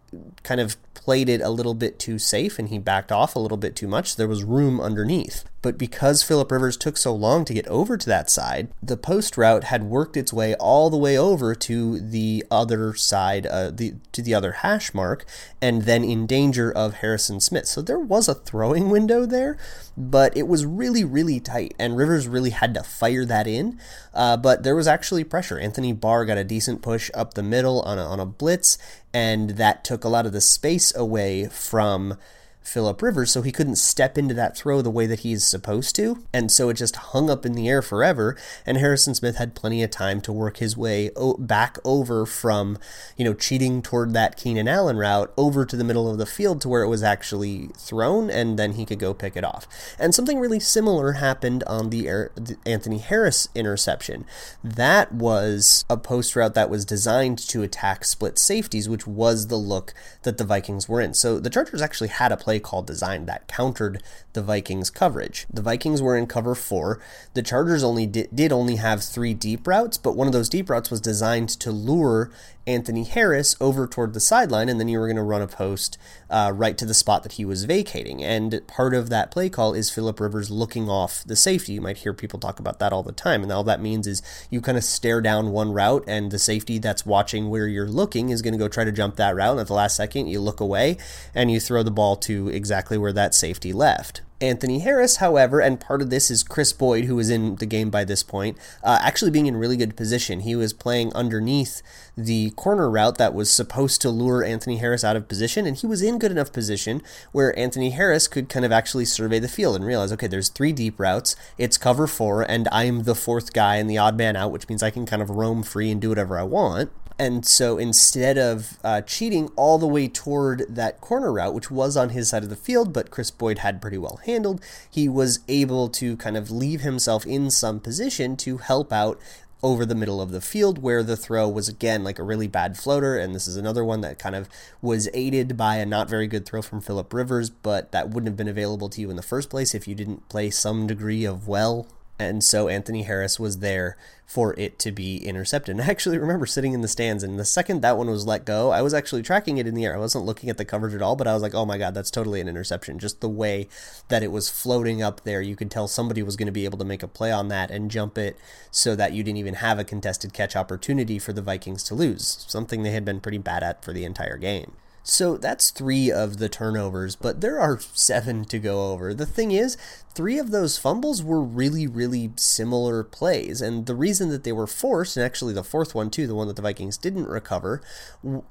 kind 0.42 0.60
of 0.60 0.76
played 0.94 1.28
it 1.28 1.40
a 1.40 1.50
little 1.50 1.74
bit 1.74 1.98
too 1.98 2.18
safe 2.18 2.58
and 2.58 2.68
he 2.68 2.78
backed 2.78 3.12
off 3.12 3.36
a 3.36 3.38
little 3.38 3.56
bit 3.56 3.76
too 3.76 3.88
much. 3.88 4.16
There 4.16 4.28
was 4.28 4.44
room 4.44 4.80
underneath. 4.80 5.44
But 5.62 5.76
because 5.76 6.22
Philip 6.22 6.50
Rivers 6.50 6.78
took 6.78 6.96
so 6.96 7.14
long 7.14 7.44
to 7.44 7.52
get 7.52 7.66
over 7.68 7.98
to 7.98 8.06
that 8.06 8.30
side, 8.30 8.68
the 8.82 8.96
post 8.96 9.36
route 9.36 9.64
had 9.64 9.84
worked 9.84 10.16
its 10.16 10.32
way 10.32 10.54
all 10.54 10.88
the 10.88 10.96
way 10.96 11.18
over 11.18 11.54
to 11.54 12.00
the 12.00 12.44
other 12.50 12.94
side, 12.94 13.46
uh, 13.46 13.70
the 13.70 13.94
to 14.12 14.22
the 14.22 14.34
other 14.34 14.52
hash 14.52 14.94
mark, 14.94 15.26
and 15.60 15.82
then 15.82 16.02
in 16.02 16.26
danger 16.26 16.72
of 16.72 16.94
Harrison 16.94 17.40
Smith. 17.40 17.66
So 17.66 17.82
there 17.82 17.98
was 17.98 18.26
a 18.26 18.34
throwing 18.34 18.88
window 18.90 19.26
there, 19.26 19.58
but 19.98 20.34
it 20.34 20.48
was 20.48 20.64
really, 20.64 21.04
really 21.04 21.40
tight, 21.40 21.74
and 21.78 21.96
Rivers 21.96 22.26
really 22.26 22.50
had 22.50 22.72
to 22.74 22.82
fire 22.82 23.26
that 23.26 23.46
in. 23.46 23.78
Uh, 24.14 24.38
but 24.38 24.62
there 24.62 24.76
was 24.76 24.88
actually 24.88 25.24
pressure. 25.24 25.58
Anthony 25.58 25.92
Barr 25.92 26.24
got 26.24 26.38
a 26.38 26.44
decent 26.44 26.80
push 26.80 27.10
up 27.12 27.34
the 27.34 27.42
middle 27.42 27.82
on 27.82 27.98
a, 27.98 28.02
on 28.02 28.18
a 28.18 28.26
blitz, 28.26 28.78
and 29.12 29.50
that 29.50 29.84
took 29.84 30.04
a 30.04 30.08
lot 30.08 30.24
of 30.24 30.32
the 30.32 30.40
space 30.40 30.94
away 30.96 31.48
from 31.48 32.16
Philip 32.62 33.02
Rivers, 33.02 33.30
so 33.30 33.42
he 33.42 33.52
couldn't 33.52 33.76
step 33.76 34.16
into 34.16 34.34
that 34.34 34.56
throw 34.56 34.82
the 34.82 34.90
way 34.90 35.06
that 35.06 35.20
he's 35.20 35.44
supposed 35.44 35.96
to. 35.96 36.22
And 36.32 36.52
so 36.52 36.68
it 36.68 36.74
just 36.74 36.96
hung 36.96 37.30
up 37.30 37.44
in 37.44 37.54
the 37.54 37.68
air 37.68 37.82
forever. 37.82 38.36
And 38.64 38.76
Harrison 38.76 39.14
Smith 39.14 39.36
had 39.36 39.54
plenty 39.54 39.82
of 39.82 39.90
time 39.90 40.20
to 40.22 40.32
work 40.32 40.58
his 40.58 40.76
way 40.76 41.10
back 41.38 41.78
over 41.84 42.26
from, 42.26 42.78
you 43.16 43.24
know, 43.24 43.34
cheating 43.34 43.82
toward 43.82 44.12
that 44.12 44.36
Keenan 44.36 44.68
Allen 44.68 44.96
route 44.96 45.32
over 45.36 45.64
to 45.64 45.76
the 45.76 45.84
middle 45.84 46.10
of 46.10 46.18
the 46.18 46.26
field 46.26 46.60
to 46.60 46.68
where 46.68 46.82
it 46.82 46.88
was 46.88 47.02
actually 47.02 47.68
thrown, 47.76 48.30
and 48.30 48.58
then 48.58 48.72
he 48.72 48.86
could 48.86 48.98
go 48.98 49.14
pick 49.14 49.36
it 49.36 49.44
off. 49.44 49.66
And 49.98 50.14
something 50.14 50.38
really 50.38 50.60
similar 50.60 51.12
happened 51.12 51.64
on 51.64 51.90
the, 51.90 52.02
the 52.34 52.56
Anthony 52.66 52.98
Harris 52.98 53.48
interception. 53.54 54.24
That 54.62 55.12
was 55.12 55.84
a 55.88 55.96
post 55.96 56.36
route 56.36 56.54
that 56.54 56.70
was 56.70 56.84
designed 56.84 57.38
to 57.48 57.62
attack 57.62 58.04
split 58.04 58.38
safeties, 58.38 58.88
which 58.88 59.06
was 59.06 59.46
the 59.46 59.56
look 59.56 59.92
that 60.22 60.38
the 60.38 60.44
Vikings 60.44 60.88
were 60.88 61.00
in. 61.00 61.14
So 61.14 61.40
the 61.40 61.50
Chargers 61.50 61.82
actually 61.82 62.08
had 62.08 62.30
a 62.30 62.36
play 62.36 62.49
call 62.58 62.82
design 62.82 63.26
that 63.26 63.46
countered 63.46 64.02
the 64.32 64.42
Vikings 64.42 64.90
coverage. 64.90 65.46
The 65.52 65.62
Vikings 65.62 66.02
were 66.02 66.16
in 66.16 66.26
cover 66.26 66.54
4. 66.54 67.00
The 67.34 67.42
Chargers 67.42 67.84
only 67.84 68.06
did, 68.06 68.28
did 68.34 68.52
only 68.52 68.76
have 68.76 69.02
3 69.02 69.34
deep 69.34 69.66
routes, 69.66 69.98
but 69.98 70.16
one 70.16 70.26
of 70.26 70.32
those 70.32 70.48
deep 70.48 70.70
routes 70.70 70.90
was 70.90 71.00
designed 71.00 71.50
to 71.60 71.70
lure 71.70 72.30
Anthony 72.66 73.04
Harris 73.04 73.56
over 73.60 73.86
toward 73.86 74.14
the 74.14 74.20
sideline, 74.20 74.68
and 74.68 74.78
then 74.78 74.88
you 74.88 74.98
were 74.98 75.06
going 75.06 75.16
to 75.16 75.22
run 75.22 75.42
a 75.42 75.48
post 75.48 75.98
uh, 76.28 76.52
right 76.54 76.76
to 76.78 76.84
the 76.84 76.94
spot 76.94 77.22
that 77.22 77.32
he 77.32 77.44
was 77.44 77.64
vacating. 77.64 78.22
And 78.22 78.62
part 78.66 78.94
of 78.94 79.10
that 79.10 79.30
play 79.30 79.48
call 79.48 79.74
is 79.74 79.90
Philip 79.90 80.20
Rivers 80.20 80.50
looking 80.50 80.88
off 80.88 81.24
the 81.24 81.36
safety. 81.36 81.72
You 81.72 81.80
might 81.80 81.98
hear 81.98 82.12
people 82.12 82.38
talk 82.38 82.60
about 82.60 82.78
that 82.78 82.92
all 82.92 83.02
the 83.02 83.12
time, 83.12 83.42
and 83.42 83.50
all 83.50 83.64
that 83.64 83.80
means 83.80 84.06
is 84.06 84.22
you 84.50 84.60
kind 84.60 84.78
of 84.78 84.84
stare 84.84 85.20
down 85.20 85.50
one 85.50 85.72
route, 85.72 86.04
and 86.06 86.30
the 86.30 86.38
safety 86.38 86.78
that's 86.78 87.04
watching 87.04 87.48
where 87.48 87.66
you're 87.66 87.88
looking 87.88 88.28
is 88.28 88.42
going 88.42 88.52
to 88.52 88.58
go 88.58 88.68
try 88.68 88.84
to 88.84 88.92
jump 88.92 89.16
that 89.16 89.34
route, 89.34 89.52
and 89.52 89.60
at 89.60 89.66
the 89.66 89.74
last 89.74 89.96
second 89.96 90.28
you 90.28 90.40
look 90.40 90.60
away 90.60 90.96
and 91.34 91.50
you 91.50 91.58
throw 91.58 91.82
the 91.82 91.90
ball 91.90 92.14
to 92.16 92.39
exactly 92.48 92.98
where 92.98 93.12
that 93.12 93.34
safety 93.34 93.72
left. 93.72 94.22
Anthony 94.42 94.78
Harris, 94.78 95.16
however, 95.16 95.60
and 95.60 95.78
part 95.78 96.00
of 96.00 96.08
this 96.08 96.30
is 96.30 96.42
Kris 96.42 96.72
Boyd, 96.72 97.04
who 97.04 97.16
was 97.16 97.28
in 97.28 97.56
the 97.56 97.66
game 97.66 97.90
by 97.90 98.04
this 98.04 98.22
point, 98.22 98.56
uh, 98.82 98.98
actually 99.02 99.30
being 99.30 99.44
in 99.44 99.56
really 99.56 99.76
good 99.76 99.96
position. 99.96 100.40
He 100.40 100.56
was 100.56 100.72
playing 100.72 101.12
underneath 101.14 101.82
the 102.16 102.50
corner 102.52 102.88
route 102.88 103.18
that 103.18 103.34
was 103.34 103.52
supposed 103.52 104.00
to 104.00 104.08
lure 104.08 104.42
Anthony 104.42 104.78
Harris 104.78 105.04
out 105.04 105.14
of 105.14 105.28
position, 105.28 105.66
and 105.66 105.76
he 105.76 105.86
was 105.86 106.00
in 106.00 106.18
good 106.18 106.30
enough 106.30 106.54
position 106.54 107.02
where 107.32 107.58
Anthony 107.58 107.90
Harris 107.90 108.28
could 108.28 108.48
kind 108.48 108.64
of 108.64 108.72
actually 108.72 109.04
survey 109.04 109.38
the 109.38 109.46
field 109.46 109.76
and 109.76 109.84
realize, 109.84 110.10
okay, 110.12 110.26
there's 110.26 110.48
three 110.48 110.72
deep 110.72 110.98
routes, 110.98 111.36
it's 111.58 111.76
cover 111.76 112.06
four, 112.06 112.40
and 112.40 112.66
I'm 112.72 113.02
the 113.02 113.14
fourth 113.14 113.52
guy 113.52 113.76
and 113.76 113.90
the 113.90 113.98
odd 113.98 114.16
man 114.16 114.36
out, 114.36 114.52
which 114.52 114.70
means 114.70 114.82
I 114.82 114.90
can 114.90 115.04
kind 115.04 115.20
of 115.20 115.28
roam 115.28 115.62
free 115.62 115.90
and 115.90 116.00
do 116.00 116.08
whatever 116.08 116.38
I 116.38 116.44
want. 116.44 116.90
And 117.20 117.44
so 117.44 117.76
instead 117.76 118.38
of 118.38 118.78
uh, 118.82 119.02
cheating 119.02 119.50
all 119.54 119.76
the 119.76 119.86
way 119.86 120.08
toward 120.08 120.64
that 120.70 121.02
corner 121.02 121.30
route, 121.30 121.52
which 121.52 121.70
was 121.70 121.94
on 121.94 122.08
his 122.08 122.30
side 122.30 122.44
of 122.44 122.48
the 122.48 122.56
field, 122.56 122.94
but 122.94 123.10
Kris 123.10 123.30
Boyd 123.30 123.58
had 123.58 123.82
pretty 123.82 123.98
well 123.98 124.20
handled, 124.24 124.64
he 124.90 125.06
was 125.06 125.40
able 125.46 125.90
to 125.90 126.16
kind 126.16 126.34
of 126.34 126.50
leave 126.50 126.80
himself 126.80 127.26
in 127.26 127.50
some 127.50 127.78
position 127.78 128.38
to 128.38 128.56
help 128.56 128.90
out 128.90 129.20
over 129.62 129.84
the 129.84 129.94
middle 129.94 130.18
of 130.18 130.30
the 130.30 130.40
field 130.40 130.78
where 130.78 131.02
the 131.02 131.14
throw 131.14 131.46
was 131.46 131.68
again 131.68 132.02
like 132.02 132.18
a 132.18 132.22
really 132.22 132.48
bad 132.48 132.78
floater. 132.78 133.18
And 133.18 133.34
this 133.34 133.46
is 133.46 133.58
another 133.58 133.84
one 133.84 134.00
that 134.00 134.18
kind 134.18 134.34
of 134.34 134.48
was 134.80 135.06
aided 135.12 135.58
by 135.58 135.76
a 135.76 135.84
not 135.84 136.08
very 136.08 136.26
good 136.26 136.46
throw 136.46 136.62
from 136.62 136.80
Philip 136.80 137.12
Rivers 137.12 137.50
but 137.50 137.92
that 137.92 138.08
wouldn't 138.08 138.28
have 138.28 138.36
been 138.38 138.48
available 138.48 138.88
to 138.88 139.00
you 139.02 139.10
in 139.10 139.16
the 139.16 139.22
first 139.22 139.50
place 139.50 139.74
if 139.74 139.86
you 139.86 139.94
didn't 139.94 140.26
play 140.30 140.48
some 140.48 140.86
degree 140.86 141.26
of 141.26 141.46
well 141.46 141.86
and 142.20 142.44
so 142.44 142.68
Anthony 142.68 143.04
Harris 143.04 143.40
was 143.40 143.58
there 143.58 143.96
for 144.26 144.54
it 144.58 144.78
to 144.78 144.92
be 144.92 145.16
intercepted. 145.16 145.74
And 145.74 145.82
I 145.82 145.90
actually 145.90 146.18
remember 146.18 146.44
sitting 146.46 146.74
in 146.74 146.82
the 146.82 146.86
stands, 146.86 147.24
and 147.24 147.38
the 147.38 147.44
second 147.44 147.80
that 147.80 147.96
one 147.96 148.08
was 148.08 148.26
let 148.26 148.44
go, 148.44 148.70
I 148.70 148.82
was 148.82 148.92
actually 148.92 149.22
tracking 149.22 149.56
it 149.58 149.66
in 149.66 149.74
the 149.74 149.86
air. 149.86 149.96
I 149.96 149.98
wasn't 149.98 150.26
looking 150.26 150.50
at 150.50 150.58
the 150.58 150.64
coverage 150.64 150.94
at 150.94 151.02
all, 151.02 151.16
but 151.16 151.26
I 151.26 151.32
was 151.32 151.42
like, 151.42 151.54
oh 151.54 151.64
my 151.64 151.78
God, 151.78 151.94
that's 151.94 152.10
totally 152.10 152.40
an 152.40 152.48
interception. 152.48 152.98
Just 152.98 153.22
the 153.22 153.28
way 153.28 153.68
that 154.08 154.22
it 154.22 154.30
was 154.30 154.50
floating 154.50 155.02
up 155.02 155.24
there, 155.24 155.40
you 155.40 155.56
could 155.56 155.70
tell 155.70 155.88
somebody 155.88 156.22
was 156.22 156.36
going 156.36 156.46
to 156.46 156.52
be 156.52 156.66
able 156.66 156.78
to 156.78 156.84
make 156.84 157.02
a 157.02 157.08
play 157.08 157.32
on 157.32 157.48
that 157.48 157.70
and 157.70 157.90
jump 157.90 158.18
it 158.18 158.36
so 158.70 158.94
that 158.94 159.14
you 159.14 159.24
didn't 159.24 159.38
even 159.38 159.54
have 159.54 159.78
a 159.78 159.84
contested 159.84 160.32
catch 160.32 160.54
opportunity 160.54 161.18
for 161.18 161.32
the 161.32 161.42
Vikings 161.42 161.82
to 161.84 161.94
lose, 161.94 162.44
something 162.46 162.82
they 162.82 162.92
had 162.92 163.04
been 163.04 163.20
pretty 163.20 163.38
bad 163.38 163.62
at 163.62 163.82
for 163.82 163.92
the 163.92 164.04
entire 164.04 164.36
game. 164.36 164.72
So 165.02 165.36
that's 165.36 165.70
three 165.70 166.12
of 166.12 166.38
the 166.38 166.48
turnovers, 166.48 167.16
but 167.16 167.40
there 167.40 167.58
are 167.58 167.80
seven 167.80 168.44
to 168.44 168.58
go 168.58 168.92
over. 168.92 169.14
The 169.14 169.26
thing 169.26 169.50
is, 169.50 169.76
three 170.14 170.38
of 170.38 170.50
those 170.50 170.76
fumbles 170.78 171.22
were 171.22 171.40
really, 171.40 171.86
really 171.86 172.32
similar 172.36 173.04
plays. 173.04 173.60
And 173.60 173.86
the 173.86 173.94
reason 173.94 174.28
that 174.30 174.44
they 174.44 174.52
were 174.52 174.66
forced, 174.66 175.16
and 175.16 175.24
actually 175.24 175.52
the 175.52 175.64
fourth 175.64 175.94
one 175.94 176.10
too, 176.10 176.26
the 176.26 176.34
one 176.34 176.48
that 176.48 176.56
the 176.56 176.62
Vikings 176.62 176.96
didn't 176.96 177.26
recover, 177.26 177.80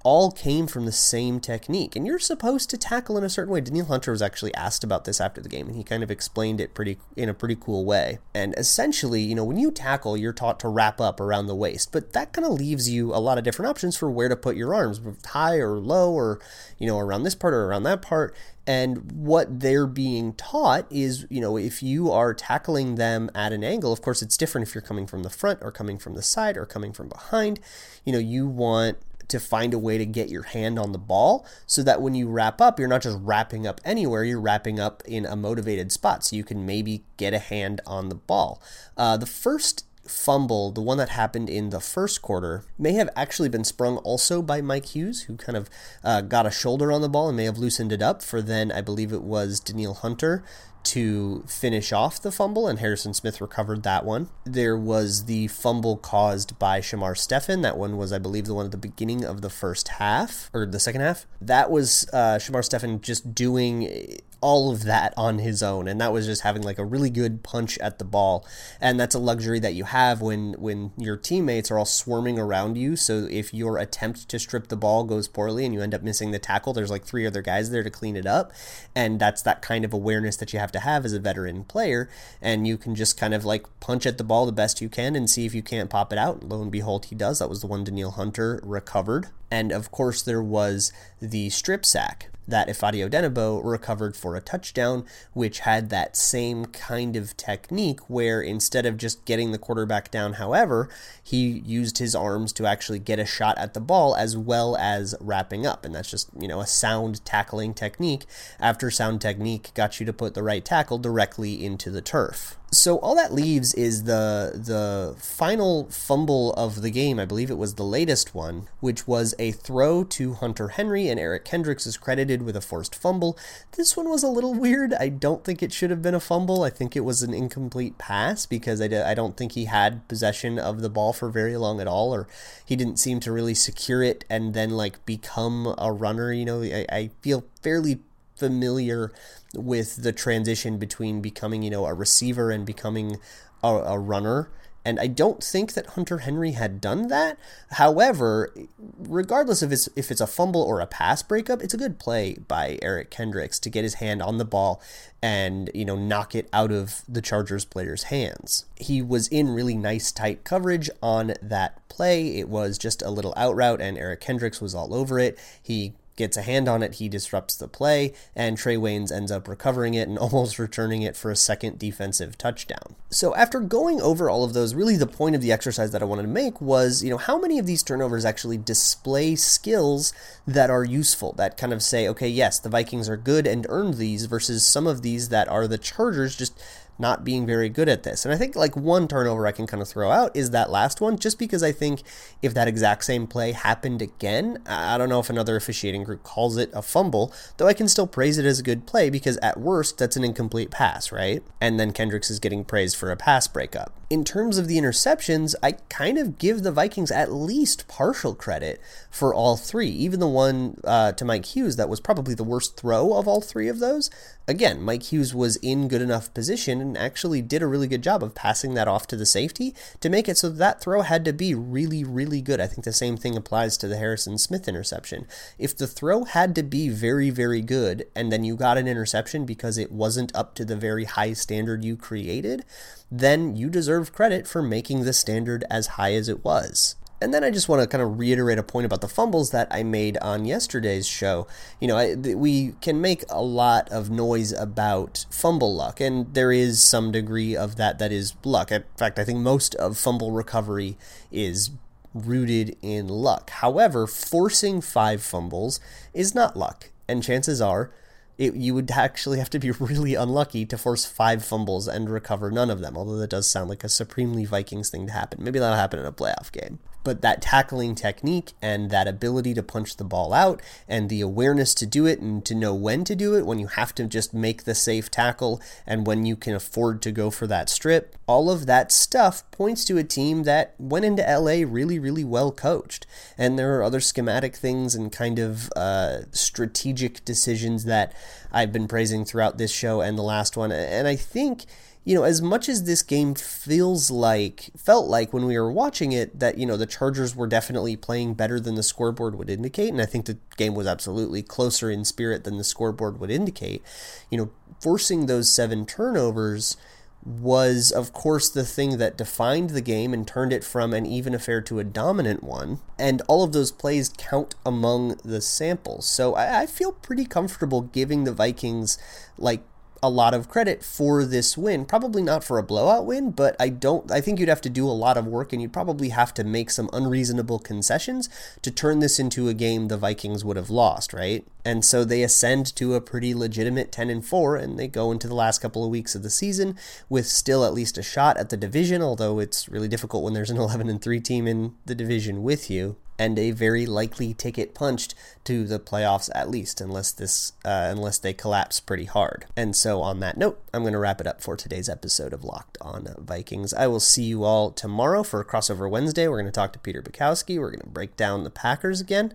all 0.04 0.32
came 0.32 0.68
from 0.68 0.86
the 0.86 0.92
same 0.92 1.40
technique. 1.40 1.96
And 1.96 2.06
you're 2.06 2.20
supposed 2.20 2.70
to 2.70 2.78
tackle 2.78 3.18
in 3.18 3.24
a 3.24 3.30
certain 3.30 3.54
way. 3.54 3.62
Danielle 3.62 3.88
Hunter 3.88 4.12
was 4.12 4.22
actually 4.22 4.54
asked 4.56 4.84
about 4.84 5.06
this 5.06 5.20
after 5.20 5.42
the 5.42 5.50
game, 5.50 5.68
and 5.68 5.76
he 5.76 5.84
kind 5.84 6.04
of 6.04 6.12
explained 6.12 6.62
it 6.62 6.74
pretty 6.74 6.98
in 7.16 7.30
a 7.30 7.34
pretty 7.34 7.56
cool 7.56 7.86
way. 7.86 8.20
And 8.34 8.54
essentially, 8.58 9.22
you 9.22 9.36
know, 9.36 9.44
when 9.44 9.58
you 9.58 9.72
tackle, 9.72 10.16
you're 10.16 10.34
taught 10.34 10.60
to 10.62 10.70
wrap 10.70 11.02
up 11.02 11.20
around 11.20 11.48
the 11.48 11.56
waist, 11.56 11.92
but 11.92 12.14
that 12.14 12.34
kind 12.34 12.46
of 12.46 12.54
leaves 12.54 12.90
you 12.90 13.14
a 13.14 13.20
lot 13.20 13.38
of 13.38 13.44
different 13.44 13.70
options 13.70 13.98
for 13.98 14.10
where 14.10 14.30
to 14.30 14.36
put 14.36 14.56
your 14.56 14.74
arms, 14.74 15.02
high 15.26 15.58
or 15.58 15.78
low, 15.78 16.12
or 16.12 16.40
you 16.78 16.88
know, 16.88 16.98
around 16.98 17.24
this 17.24 17.36
part 17.36 17.54
or 17.54 17.66
around 17.66 17.84
that 17.84 18.02
part. 18.02 18.34
And 18.70 19.12
what 19.12 19.62
they're 19.62 19.88
being 19.88 20.34
taught 20.34 20.86
is, 20.92 21.26
you 21.32 21.42
know, 21.42 21.58
if 21.58 21.82
you 21.82 22.12
are 22.12 22.36
tackling 22.36 22.96
them 22.96 23.32
at 23.34 23.52
an 23.52 23.64
angle, 23.64 23.92
of 23.92 24.04
course, 24.04 24.22
it's 24.22 24.38
different 24.38 24.68
if 24.68 24.76
you're 24.76 24.84
coming 24.84 25.08
from 25.08 25.24
the 25.24 25.32
front 25.32 25.58
or 25.64 25.72
coming 25.72 25.98
from 25.98 26.14
the 26.14 26.22
side 26.22 26.56
or 26.56 26.68
coming 26.68 26.94
from 26.94 27.10
behind. 27.10 27.60
You 28.06 28.14
know, 28.14 28.20
you 28.20 28.46
want 28.46 29.00
to 29.30 29.40
find 29.40 29.74
a 29.74 29.80
way 29.80 29.98
to 29.98 30.06
get 30.06 30.30
your 30.30 30.44
hand 30.44 30.78
on 30.78 30.92
the 30.92 31.00
ball 31.00 31.48
so 31.66 31.82
that 31.82 32.00
when 32.00 32.14
you 32.14 32.28
wrap 32.30 32.62
up, 32.62 32.78
you're 32.78 32.88
not 32.88 33.02
just 33.02 33.18
wrapping 33.22 33.66
up 33.66 33.82
anywhere, 33.84 34.24
you're 34.24 34.40
wrapping 34.40 34.80
up 34.80 35.02
in 35.08 35.26
a 35.26 35.36
motivated 35.36 35.92
spot 35.92 36.24
so 36.24 36.36
you 36.36 36.44
can 36.44 36.64
maybe 36.64 37.04
get 37.18 37.34
a 37.34 37.40
hand 37.40 37.82
on 37.88 38.10
the 38.10 38.16
ball. 38.16 38.62
Uh, 38.96 39.18
the 39.18 39.26
first 39.26 39.86
fumble, 40.10 40.72
the 40.72 40.82
one 40.82 40.98
that 40.98 41.10
happened 41.10 41.50
in 41.50 41.70
the 41.70 41.80
first 41.80 42.22
quarter, 42.22 42.64
may 42.78 42.94
have 42.94 43.10
actually 43.16 43.50
been 43.50 43.64
sprung 43.64 43.98
also 43.98 44.42
by 44.42 44.62
Mike 44.62 44.88
Hughes, 44.88 45.24
who 45.24 45.38
kind 45.38 45.58
of 45.58 45.70
uh, 46.04 46.22
got 46.22 46.46
a 46.46 46.52
shoulder 46.52 46.92
on 46.92 47.02
the 47.02 47.10
ball 47.10 47.28
and 47.28 47.38
may 47.38 47.46
have 47.46 47.58
loosened 47.58 47.92
it 47.92 48.02
up 48.02 48.22
for 48.22 48.42
then, 48.42 48.72
I 48.72 48.82
believe 48.82 49.14
it 49.14 49.24
was 49.24 49.60
Danielle 49.60 49.94
Hunter 49.94 50.44
to 50.82 51.44
finish 51.48 51.92
off 51.92 52.22
the 52.22 52.32
fumble, 52.32 52.68
and 52.68 52.80
Harrison 52.80 53.14
Smith 53.14 53.42
recovered 53.42 53.84
that 53.84 54.06
one. 54.06 54.30
There 54.46 54.78
was 54.78 55.26
the 55.26 55.48
fumble 55.48 55.98
caused 55.98 56.58
by 56.58 56.80
Shamar 56.80 57.18
Stephen. 57.18 57.62
That 57.62 57.78
one 57.78 57.98
was, 57.98 58.14
I 58.14 58.18
believe, 58.18 58.46
the 58.46 58.54
one 58.54 58.66
at 58.66 58.72
the 58.72 58.78
beginning 58.78 59.26
of 59.26 59.42
the 59.42 59.50
first 59.50 59.90
half, 59.90 60.50
or 60.54 60.66
the 60.66 60.80
second 60.80 61.02
half. 61.02 61.28
That 61.42 61.70
was 61.70 62.08
uh, 62.14 62.40
Shamar 62.40 62.64
Stephen 62.64 63.02
just 63.02 63.36
doing 63.36 64.20
all 64.42 64.72
of 64.72 64.84
that 64.84 65.14
on 65.18 65.40
his 65.40 65.62
own. 65.62 65.88
And 65.88 66.00
that 66.00 66.14
was 66.14 66.26
just 66.26 66.44
having 66.44 66.62
like 66.62 66.80
a 66.80 66.86
really 66.86 67.10
good 67.10 67.44
punch 67.44 67.78
at 67.80 68.00
the 68.00 68.06
ball. 68.06 68.46
And 68.80 69.00
that's 69.00 69.16
a 69.16 69.20
luxury 69.20 69.60
that 69.60 69.74
you 69.74 69.86
have 69.86 70.22
when 70.22 70.54
when 70.54 70.92
your 70.98 71.18
teammates 71.18 71.70
are 71.72 71.78
all 71.78 71.86
swarming 71.86 72.40
around 72.40 72.78
you. 72.78 72.96
So 72.96 73.28
if 73.30 73.54
your 73.54 73.78
attempt 73.78 74.30
to 74.30 74.40
strip 74.40 74.68
the 74.68 74.78
ball 74.78 75.04
goes 75.04 75.28
poorly 75.28 75.66
and 75.66 75.74
you 75.74 75.82
end 75.82 75.94
up 75.94 76.04
missing 76.04 76.32
the 76.32 76.40
tackle 76.40 76.74
there's 76.74 76.90
like 76.90 77.04
three 77.04 77.26
other 77.26 77.42
guys 77.42 77.72
there 77.72 77.84
to 77.84 77.90
clean 77.90 78.16
it 78.16 78.26
up. 78.26 78.52
And 78.96 79.20
that's 79.20 79.42
that 79.44 79.62
kind 79.62 79.84
of 79.84 79.94
awareness 79.94 80.38
that 80.38 80.54
you 80.54 80.60
have 80.60 80.72
to 80.74 80.80
have 80.80 81.06
as 81.06 81.14
a 81.14 81.20
veteran 81.20 81.64
player. 81.66 82.10
And 82.42 82.68
you 82.68 82.78
can 82.78 82.96
just 82.96 83.18
kind 83.18 83.34
of 83.34 83.46
like 83.46 83.66
punch 83.80 84.06
at 84.06 84.18
the 84.18 84.24
ball 84.24 84.46
the 84.46 84.52
best 84.52 84.82
you 84.82 84.90
can 84.90 85.16
and 85.16 85.30
see 85.30 85.46
if 85.46 85.54
you 85.54 85.64
can't 85.64 85.90
pop 85.90 86.14
it 86.14 86.20
out. 86.20 86.44
Lo 86.44 86.62
and 86.62 86.72
behold 86.72 87.06
he 87.06 87.16
does. 87.16 87.40
That 87.40 87.50
was 87.50 87.62
the 87.62 87.68
one 87.68 87.84
Danielle 87.84 88.12
Hunter 88.12 88.60
recovered. 88.64 89.28
And 89.52 89.72
of 89.72 89.92
course 89.92 90.22
there 90.22 90.44
was 90.44 90.94
the 91.20 91.50
strip 91.50 91.86
sack 91.86 92.30
that 92.50 92.68
Ifeadi 92.68 93.08
Odenigbo 93.10 93.62
recovered 93.64 94.16
for 94.16 94.36
a 94.36 94.42
touchdown, 94.42 95.06
which 95.34 95.60
had 95.60 95.90
that 95.90 96.16
same 96.16 96.66
kind 96.66 97.16
of 97.16 97.36
technique 97.38 98.02
where 98.10 98.42
instead 98.42 98.86
of 98.86 98.98
just 98.98 99.26
getting 99.26 99.52
the 99.52 99.58
quarterback 99.58 100.12
down, 100.12 100.34
however, 100.34 100.90
he 101.24 101.48
used 101.66 101.98
his 101.98 102.14
arms 102.14 102.54
to 102.54 102.66
actually 102.66 103.00
get 103.00 103.20
a 103.20 103.26
shot 103.26 103.58
at 103.58 103.74
the 103.74 103.82
ball 103.82 104.16
as 104.16 104.38
well 104.38 104.76
as 104.78 105.16
wrapping 105.20 105.66
up. 105.66 105.86
And 105.86 105.96
that's 105.96 106.12
just, 106.12 106.30
you 106.40 106.48
know, 106.48 106.60
a 106.60 106.68
sound 106.68 107.24
tackling 107.26 107.74
technique 107.74 108.26
after 108.60 108.92
sound 108.92 109.22
technique 109.22 109.72
got 109.74 110.00
you 110.00 110.06
to 110.06 110.14
put 110.14 110.34
the 110.34 110.44
right 110.44 110.64
tackle 110.64 110.98
directly 110.98 111.66
into 111.66 111.90
the 111.90 112.02
turf. 112.02 112.59
So 112.72 113.00
all 113.00 113.16
that 113.16 113.34
leaves 113.34 113.74
is 113.74 114.04
the 114.04 114.52
the 114.54 115.16
final 115.18 115.90
fumble 115.90 116.54
of 116.54 116.84
the 116.84 116.92
game. 116.92 117.20
I 117.20 117.26
believe 117.26 117.50
it 117.50 117.58
was 117.58 117.76
the 117.76 117.84
latest 117.84 118.36
one, 118.36 118.68
which 118.80 119.08
was 119.08 119.34
a 119.40 119.52
throw 119.52 120.04
to 120.04 120.34
Hunter 120.36 120.70
Henry, 120.70 121.08
and 121.08 121.20
Eric 121.20 121.46
Kendricks 121.46 121.88
is 121.88 121.98
credited 121.98 122.44
with 122.44 122.56
a 122.56 122.62
forced 122.62 122.94
fumble. 122.94 123.36
This 123.72 123.98
one 123.98 124.08
was 124.08 124.22
a 124.22 124.28
little 124.28 124.54
weird. 124.54 124.94
I 124.94 125.10
don't 125.10 125.44
think 125.44 125.64
it 125.64 125.74
should 125.74 125.90
have 125.90 126.04
been 126.04 126.14
a 126.14 126.20
fumble. 126.20 126.62
I 126.62 126.70
think 126.70 126.96
it 126.96 127.00
was 127.00 127.24
an 127.24 127.34
incomplete 127.34 127.98
pass 127.98 128.46
because 128.46 128.82
I, 128.82 128.86
I 128.86 129.16
don't 129.16 129.36
think 129.36 129.54
he 129.54 129.66
had 129.66 130.08
possession 130.08 130.60
of 130.60 130.82
the 130.82 130.90
ball 130.90 131.12
for 131.12 131.30
very 131.30 131.58
long 131.58 131.82
at 131.82 131.88
all, 131.88 132.14
or 132.14 132.28
he 132.64 132.76
didn't 132.76 133.00
seem 133.00 133.20
to 133.22 133.32
really 133.32 133.56
secure 133.56 134.04
it 134.04 134.26
and 134.30 134.54
then 134.54 134.70
like 134.70 135.04
become 135.08 135.74
a 135.80 135.92
runner. 135.92 136.32
You 136.32 136.46
know, 136.46 136.62
I, 136.62 136.86
I 136.92 137.10
feel 137.22 137.46
fairly 137.64 138.00
familiar 138.40 139.12
with 139.54 140.04
the 140.04 140.14
transition 140.14 140.78
between 140.78 141.22
becoming, 141.22 141.64
you 141.64 141.70
know, 141.70 141.86
a 141.86 141.94
receiver 141.94 142.52
and 142.52 142.66
becoming 142.66 143.18
a, 143.64 143.68
a 143.68 144.00
runner. 144.00 144.50
And 144.86 145.00
I 145.00 145.08
don't 145.08 145.44
think 145.44 145.74
that 145.74 145.88
Hunter 145.88 146.20
Henry 146.20 146.52
had 146.52 146.80
done 146.80 147.10
that. 147.10 147.38
However, 147.72 148.54
regardless 148.98 149.62
of 149.62 149.74
it's, 149.74 149.90
if 149.96 150.10
it's 150.10 150.22
a 150.22 150.28
fumble 150.28 150.62
or 150.62 150.80
a 150.80 150.88
pass 150.88 151.22
breakup, 151.22 151.62
it's 151.62 151.74
a 151.74 151.78
good 151.78 152.00
play 152.00 152.38
by 152.48 152.80
Eric 152.82 153.12
Kendricks 153.12 153.60
to 153.60 153.70
get 153.70 153.84
his 153.84 153.96
hand 153.96 154.22
on 154.22 154.38
the 154.38 154.46
ball 154.46 154.82
and 155.22 155.70
you 155.74 155.84
know 155.84 155.98
knock 155.98 156.34
it 156.34 156.48
out 156.54 156.72
of 156.72 157.02
the 157.08 157.22
Chargers 157.22 157.66
player's 157.66 158.04
hands. 158.04 158.66
He 158.78 159.02
was 159.02 159.28
in 159.28 159.50
really 159.50 159.76
nice 159.76 160.14
tight 160.14 160.46
coverage 160.46 160.90
on 161.04 161.34
that 161.42 161.88
play. 161.90 162.38
It 162.38 162.48
was 162.48 162.78
just 162.78 163.02
a 163.02 163.12
little 163.12 163.34
out 163.36 163.56
route 163.56 163.82
and 163.82 163.98
Eric 163.98 164.22
Kendricks 164.22 164.62
was 164.62 164.74
all 164.74 164.94
over 164.94 165.20
it. 165.20 165.38
He 165.62 165.94
gets 166.20 166.38
a 166.38 166.44
hand 166.44 166.68
on 166.68 166.84
it, 166.84 166.96
he 166.96 167.10
disrupts 167.10 167.56
the 167.56 167.68
play, 167.68 168.14
and 168.36 168.58
Trae 168.58 168.78
Waynes 168.78 169.12
ends 169.12 169.32
up 169.32 169.48
recovering 169.48 169.96
it 169.96 170.08
and 170.08 170.20
almost 170.20 170.60
returning 170.60 171.02
it 171.02 171.18
for 171.18 171.32
a 171.32 171.36
second 171.36 171.80
defensive 171.80 172.38
touchdown. 172.38 172.96
So 173.10 173.34
after 173.36 173.60
going 173.60 174.00
over 174.02 174.30
all 174.30 174.44
of 174.44 174.54
those, 174.54 174.76
really 174.76 174.98
the 174.98 175.08
point 175.08 175.36
of 175.36 175.42
the 175.42 175.52
exercise 175.52 175.92
that 175.92 176.04
I 176.04 176.06
wanted 176.06 176.24
to 176.24 176.28
make 176.28 176.62
was, 176.62 177.04
you 177.04 177.10
know, 177.10 177.18
how 177.18 177.40
many 177.40 177.58
of 177.58 177.66
these 177.66 177.82
turnovers 177.82 178.26
actually 178.26 178.58
display 178.58 179.36
skills 179.36 180.14
that 180.46 180.70
are 180.70 180.84
useful, 180.84 181.34
that 181.34 181.58
kind 181.58 181.74
of 181.74 181.82
say, 181.82 182.08
okay, 182.08 182.28
yes, 182.28 182.60
the 182.60 182.70
Vikings 182.70 183.10
are 183.10 183.18
good 183.18 183.48
and 183.48 183.66
earned 183.70 183.96
these 183.96 184.26
versus 184.26 184.66
some 184.66 184.86
of 184.86 185.02
these 185.02 185.30
that 185.30 185.48
are 185.48 185.68
the 185.68 185.80
Chargers 185.80 186.36
just 186.36 186.62
not 187.00 187.24
being 187.24 187.46
very 187.46 187.70
good 187.70 187.88
at 187.88 188.04
this. 188.04 188.26
And 188.26 188.34
I 188.34 188.38
think 188.38 188.56
like 188.56 188.76
one 188.76 189.08
turnover 189.08 189.48
I 189.48 189.52
can 189.52 189.66
kind 189.66 189.82
of 189.82 189.88
throw 189.88 190.12
out 190.12 190.36
is 190.36 190.52
that 190.52 190.70
last 190.70 191.00
one, 191.00 191.18
just 191.18 191.40
because 191.40 191.64
I 191.64 191.72
think 191.72 192.04
if 192.42 192.54
that 192.54 192.68
exact 192.68 193.06
same 193.06 193.26
play 193.26 193.54
happened 193.54 194.02
again, 194.02 194.62
I 194.66 194.98
don't 194.98 195.10
know 195.10 195.20
if 195.20 195.30
another 195.30 195.56
officiating 195.56 196.04
group 196.04 196.24
calls 196.24 196.58
it 196.58 196.70
a 196.74 196.82
fumble, 196.82 197.34
though 197.58 197.68
I 197.68 197.74
can 197.74 197.88
still 197.88 198.08
praise 198.08 198.38
it 198.38 198.46
as 198.46 198.60
a 198.60 198.64
good 198.64 198.86
play 198.86 199.10
because 199.10 199.38
at 199.38 199.60
worst 199.60 199.98
that's 199.98 200.18
an 200.18 200.24
incomplete 200.24 200.72
pass, 200.72 201.12
right? 201.12 201.42
And 201.62 201.80
then 201.80 201.94
Kendricks 201.94 202.30
is 202.30 202.40
getting 202.40 202.66
praised 202.66 202.98
for 202.98 203.12
a 203.12 203.18
pass 203.18 203.48
breakup. 203.48 203.94
In 204.10 204.24
terms 204.24 204.58
of 204.58 204.68
the 204.68 204.78
interceptions, 204.78 205.54
I 205.62 205.74
kind 205.88 206.18
of 206.18 206.40
give 206.40 206.64
the 206.64 206.72
Vikings 206.72 207.12
at 207.12 207.32
least 207.32 207.88
partial 207.88 208.34
credit 208.34 208.82
for 209.12 209.34
all 209.34 209.56
three, 209.56 209.90
even 209.90 210.20
the 210.20 210.28
one 210.28 210.80
uh, 210.84 211.12
to 211.12 211.24
Mike 211.24 211.46
Hughes 211.46 211.76
that 211.76 211.90
was 211.90 212.00
probably 212.00 212.34
the 212.34 212.44
worst 212.44 212.76
throw 212.76 213.14
of 213.14 213.28
all 213.28 213.40
three 213.40 213.68
of 213.68 213.78
those. 213.78 214.10
Again, 214.48 214.82
Mike 214.82 215.04
Hughes 215.04 215.36
was 215.36 215.58
in 215.58 215.88
good 215.88 216.02
enough 216.02 216.34
position 216.34 216.82
actually 216.98 217.42
did 217.42 217.62
a 217.62 217.68
really 217.68 217.88
good 217.88 218.04
job 218.04 218.24
of 218.24 218.36
passing 218.36 218.74
that 218.74 218.88
off 218.88 219.08
to 219.08 219.16
the 219.16 219.26
safety 219.26 219.76
to 220.00 220.10
make 220.10 220.28
it 220.28 220.38
so 220.38 220.50
that 220.50 220.82
throw 220.82 221.02
had 221.02 221.26
to 221.26 221.34
be 221.34 221.54
really, 221.54 222.04
really 222.04 222.42
good. 222.42 222.60
I 222.60 222.68
think 222.68 222.84
the 222.84 222.94
same 222.94 223.18
thing 223.18 223.36
applies 223.36 223.78
to 223.78 223.88
the 223.88 223.98
Harrison 223.98 224.38
Smith 224.38 224.68
interception. 224.68 225.28
If 225.58 225.76
the 225.76 225.88
throw 225.88 226.24
had 226.24 226.56
to 226.56 226.64
be 226.64 226.90
very, 226.90 227.30
very 227.30 227.62
good 227.62 228.08
and 228.16 228.32
then 228.32 228.44
you 228.44 228.56
got 228.56 228.78
an 228.78 228.88
interception 228.88 229.46
because 229.46 229.78
it 229.78 229.92
wasn't 229.92 230.36
up 230.36 230.56
to 230.56 230.66
the 230.66 230.76
very 230.76 231.06
high 231.06 231.34
standard 231.34 231.84
you 231.84 231.96
created, 231.96 232.66
then 233.12 233.56
you 233.56 233.70
deserve 233.70 234.14
credit 234.14 234.48
for 234.48 234.62
making 234.62 235.04
the 235.04 235.14
standard 235.14 235.64
as 235.70 235.88
high 235.88 236.14
as 236.14 236.30
it 236.30 236.44
was. 236.44 236.96
And 237.22 237.34
then 237.34 237.44
I 237.44 237.52
just 237.52 237.68
want 237.68 237.82
to 237.82 237.88
kind 237.88 238.02
of 238.02 238.18
reiterate 238.18 238.58
a 238.58 238.64
point 238.64 238.86
about 238.86 239.02
the 239.02 239.10
fumbles 239.10 239.52
that 239.52 239.68
I 239.72 239.84
made 239.84 240.18
on 240.20 240.46
yesterday's 240.46 241.06
show. 241.06 241.48
You 241.82 241.90
know, 241.90 241.98
I, 241.98 242.16
we 242.16 242.74
can 242.82 243.02
make 243.02 243.24
a 243.30 243.42
lot 243.42 243.90
of 243.90 244.10
noise 244.10 244.54
about 244.54 245.26
fumble 245.30 245.76
luck, 245.76 246.00
and 246.00 246.34
there 246.34 246.52
is 246.52 246.82
some 246.82 247.12
degree 247.12 247.56
of 247.58 247.76
that 247.76 248.00
that 248.00 248.14
is 248.14 248.36
luck. 248.46 248.72
In 248.72 248.86
fact, 248.98 249.20
I 249.20 249.26
think 249.26 249.40
most 249.40 249.76
of 249.76 249.98
fumble 249.98 250.32
recovery 250.32 250.98
is 251.30 251.72
rooted 252.14 252.78
in 252.82 253.10
luck. 253.10 253.50
However, 253.50 254.08
forcing 254.08 254.80
five 254.80 255.22
fumbles 255.22 255.82
is 256.14 256.34
not 256.34 256.56
luck, 256.56 256.90
and 257.08 257.22
chances 257.22 257.60
are 257.60 257.92
it, 258.38 258.56
you 258.56 258.74
would 258.74 258.90
actually 258.92 259.40
have 259.40 259.50
to 259.50 259.60
be 259.60 259.72
really 259.80 260.16
unlucky 260.16 260.66
to 260.66 260.78
force 260.78 261.06
five 261.06 261.44
fumbles 261.44 261.90
and 261.90 262.10
recover 262.10 262.50
none 262.50 262.70
of 262.70 262.80
them, 262.80 262.96
although 262.96 263.18
that 263.18 263.30
does 263.30 263.46
sound 263.46 263.70
like 263.70 263.84
a 263.84 263.90
supremely 263.90 264.46
Vikings 264.46 264.90
thing 264.90 265.08
to 265.08 265.12
happen. 265.12 265.44
Maybe 265.44 265.60
that'll 265.60 265.76
happen 265.76 266.00
in 266.00 266.06
a 266.06 266.14
playoff 266.14 266.50
game 266.54 266.80
but 267.04 267.22
that 267.22 267.42
tackling 267.42 267.96
technique 267.96 268.54
and 268.62 268.90
that 268.90 269.08
ability 269.08 269.54
to 269.54 269.64
punch 269.64 269.98
the 269.98 270.04
ball 270.04 270.34
out 270.34 270.62
and 270.88 271.10
the 271.10 271.22
awareness 271.22 271.74
to 271.76 271.86
do 271.86 272.06
it 272.06 272.20
and 272.20 272.46
to 272.46 272.56
know 272.56 272.74
when 272.74 273.04
to 273.04 273.16
do 273.16 273.36
it, 273.36 273.46
when 273.46 273.60
you 273.60 273.68
have 273.68 273.96
to 273.96 274.06
just 274.06 274.34
make 274.34 274.64
the 274.64 274.76
safe 274.76 275.10
tackle 275.10 275.62
and 275.86 276.06
when 276.06 276.26
you 276.26 276.36
can 276.36 276.54
afford 276.54 277.02
to 277.02 277.12
go 277.12 277.30
for 277.30 277.48
that 277.48 277.70
strip, 277.70 278.16
all 278.28 278.50
of 278.50 278.66
that 278.66 278.92
stuff 278.92 279.50
points 279.52 279.86
to 279.86 279.98
a 279.98 280.04
team 280.04 280.44
that 280.44 280.76
went 280.78 281.06
into 281.06 281.24
LA 281.24 281.64
really, 281.66 282.00
really 282.00 282.24
well 282.24 282.52
coached. 282.52 283.06
And 283.38 283.58
there 283.58 283.78
are 283.78 283.84
other 283.84 284.00
schematic 284.00 284.56
things 284.56 284.96
and 284.96 285.12
kind 285.12 285.40
of 285.40 285.72
uh, 285.76 286.22
strategic 286.32 287.24
decisions 287.26 287.86
that 287.86 288.14
I've 288.52 288.74
been 288.74 288.88
praising 288.88 289.26
throughout 289.26 289.58
this 289.58 289.72
show 289.72 290.02
and 290.02 290.18
the 290.18 290.24
last 290.24 290.58
one. 290.58 290.72
And 290.72 291.08
I 291.08 291.16
think 291.16 291.66
you 292.10 292.16
know, 292.16 292.24
as 292.24 292.42
much 292.42 292.68
as 292.68 292.86
this 292.86 293.04
game 293.04 293.36
feels 293.36 294.10
like, 294.10 294.72
felt 294.76 295.08
like 295.08 295.32
when 295.32 295.46
we 295.46 295.60
were 295.60 295.72
watching 295.72 296.12
it, 296.12 296.40
that, 296.40 296.58
you 296.58 296.66
know, 296.66 296.76
the 296.76 296.88
Chargers 296.88 297.36
were 297.36 297.46
definitely 297.46 297.96
playing 297.96 298.34
better 298.34 298.60
than 298.60 298.74
the 298.74 298.82
scoreboard 298.82 299.36
would 299.36 299.48
indicate. 299.48 299.90
And 299.90 300.02
I 300.02 300.08
think 300.08 300.26
the 300.26 300.40
game 300.58 300.74
was 300.74 300.88
absolutely 300.88 301.44
closer 301.44 301.92
in 301.92 302.04
spirit 302.04 302.46
than 302.46 302.58
the 302.58 302.64
scoreboard 302.64 303.20
would 303.20 303.30
indicate. 303.30 303.84
You 304.32 304.40
know, 304.40 304.52
forcing 304.82 305.28
those 305.28 305.52
seven 305.52 305.86
turnovers 305.86 306.78
was, 307.24 307.92
of 307.92 308.12
course, 308.12 308.50
the 308.50 308.66
thing 308.66 308.98
that 308.98 309.16
defined 309.16 309.70
the 309.70 309.80
game 309.80 310.12
and 310.12 310.28
turned 310.28 310.52
it 310.52 310.64
from 310.64 310.96
an 310.96 311.06
even 311.06 311.36
affair 311.36 311.62
to 311.62 311.78
a 311.78 311.84
dominant 311.84 312.44
one. 312.44 312.80
And 312.98 313.22
all 313.28 313.44
of 313.44 313.52
those 313.52 313.72
plays 313.72 314.12
count 314.18 314.56
among 314.66 315.20
the 315.24 315.42
samples. 315.42 316.08
So 316.08 316.34
I, 316.34 316.62
I 316.62 316.66
feel 316.66 316.92
pretty 316.92 317.26
comfortable 317.26 317.82
giving 317.82 318.24
the 318.24 318.34
Vikings, 318.34 318.98
like, 319.38 319.62
a 320.02 320.10
lot 320.10 320.34
of 320.34 320.50
credit 320.50 320.84
for 320.84 321.26
this 321.26 321.58
win. 321.58 321.86
Probably 321.86 322.22
not 322.22 322.44
for 322.44 322.58
a 322.58 322.64
blowout 322.64 323.06
win, 323.06 323.32
but 323.32 323.56
I 323.60 323.70
don't 323.70 324.12
I 324.12 324.22
think 324.22 324.40
you'd 324.40 324.50
have 324.50 324.62
to 324.62 324.70
do 324.70 324.88
a 324.88 324.92
lot 324.92 325.18
of 325.18 325.28
work 325.28 325.52
and 325.52 325.62
you'd 325.62 325.74
probably 325.74 326.10
have 326.10 326.34
to 326.36 326.44
make 326.44 326.70
some 326.70 326.90
unreasonable 326.94 327.60
concessions 327.60 328.30
to 328.62 328.72
turn 328.72 329.00
this 329.00 329.20
into 329.20 329.50
a 329.50 329.54
game 329.54 329.88
the 329.88 329.98
Vikings 329.98 330.46
would 330.46 330.58
have 330.58 330.70
lost, 330.70 331.14
right? 331.14 331.46
And 331.66 331.84
so 331.84 332.04
they 332.04 332.24
ascend 332.24 332.76
to 332.78 332.96
a 332.96 333.02
pretty 333.02 333.34
legitimate 333.34 333.92
10 333.92 334.10
and 334.10 334.26
4 334.26 334.56
and 334.56 334.80
they 334.80 334.88
go 334.88 335.12
into 335.12 335.28
the 335.28 335.36
last 335.36 335.60
couple 335.60 335.84
of 335.84 335.92
weeks 335.92 336.16
of 336.16 336.24
the 336.24 336.30
season 336.30 336.78
with 337.10 337.28
still 337.28 337.66
at 337.66 337.74
least 337.74 337.98
a 337.98 338.04
shot 338.04 338.38
at 338.38 338.50
the 338.50 338.58
division, 338.58 339.02
although 339.02 339.40
it's 339.40 339.68
really 339.68 339.88
difficult 339.88 340.24
when 340.24 340.34
there's 340.34 340.50
an 340.50 340.58
11 340.70 340.90
and 340.90 341.02
3 341.02 341.20
team 341.20 341.48
in 341.48 341.76
the 341.86 341.96
division 341.96 342.44
with 342.44 342.70
you 342.70 342.96
and 343.20 343.38
a 343.38 343.52
very 343.52 343.86
likely 343.86 344.34
ticket 344.34 344.74
punched 344.74 345.14
to 345.44 345.66
the 345.66 345.80
playoffs 345.80 346.30
at 346.34 346.50
least, 346.50 346.80
unless 346.80 347.12
this 347.12 347.54
uh, 347.66 347.88
unless 347.92 348.18
they 348.18 348.34
collapse 348.34 348.80
pretty 348.80 349.06
hard. 349.06 349.46
And 349.58 349.76
so, 349.76 350.02
on 350.02 350.20
that 350.22 350.38
note, 350.38 350.62
I'm 350.74 350.84
going 350.84 350.94
to 350.94 351.00
wrap 351.00 351.20
it 351.20 351.28
up 351.28 351.42
for 351.42 351.58
today's 351.58 351.90
episode 351.90 352.34
of 352.34 352.44
Locked 352.44 352.78
On 352.82 353.14
Vikings. 353.18 353.74
I 353.74 353.88
will 353.88 354.00
see 354.00 354.24
you 354.24 354.44
all 354.44 354.72
tomorrow 354.72 355.22
for 355.24 355.44
crossover 355.44 355.90
Wednesday. 355.90 356.28
We're 356.28 356.40
going 356.40 356.46
to 356.46 356.52
talk 356.52 356.72
to 356.74 356.80
Peter 356.80 357.02
Bukowski. 357.02 357.60
We're 357.60 357.72
going 357.72 357.82
to 357.82 357.88
break 357.88 358.16
down 358.16 358.44
the 358.44 358.50
Packers 358.50 359.02
again. 359.02 359.34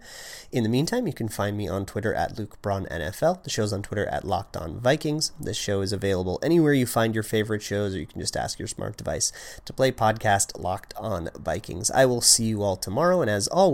In 0.50 0.62
the 0.62 0.68
meantime, 0.68 1.06
you 1.06 1.12
can 1.12 1.28
find 1.28 1.56
me 1.56 1.68
on 1.68 1.84
Twitter 1.84 2.14
at 2.14 2.38
Luke 2.38 2.62
Braun 2.62 2.86
NFL. 2.86 3.42
The 3.42 3.50
show's 3.50 3.72
on 3.72 3.82
Twitter 3.82 4.06
at 4.06 4.24
Locked 4.24 4.56
On 4.56 4.80
Vikings. 4.80 5.32
This 5.38 5.58
show 5.58 5.82
is 5.82 5.92
available 5.92 6.38
anywhere 6.42 6.72
you 6.72 6.86
find 6.86 7.12
your 7.12 7.24
favorite 7.24 7.62
shows, 7.62 7.94
or 7.94 7.98
you 7.98 8.06
can 8.06 8.20
just 8.20 8.36
ask 8.36 8.58
your 8.58 8.68
smart 8.68 8.96
device 8.96 9.32
to 9.64 9.72
play 9.72 9.92
podcast 9.92 10.58
Locked 10.58 10.94
On 10.96 11.28
Vikings. 11.36 11.90
I 11.90 12.06
will 12.06 12.20
see 12.20 12.44
you 12.44 12.62
all 12.62 12.76
tomorrow, 12.76 13.20
and 13.20 13.28
as 13.28 13.48
always 13.48 13.73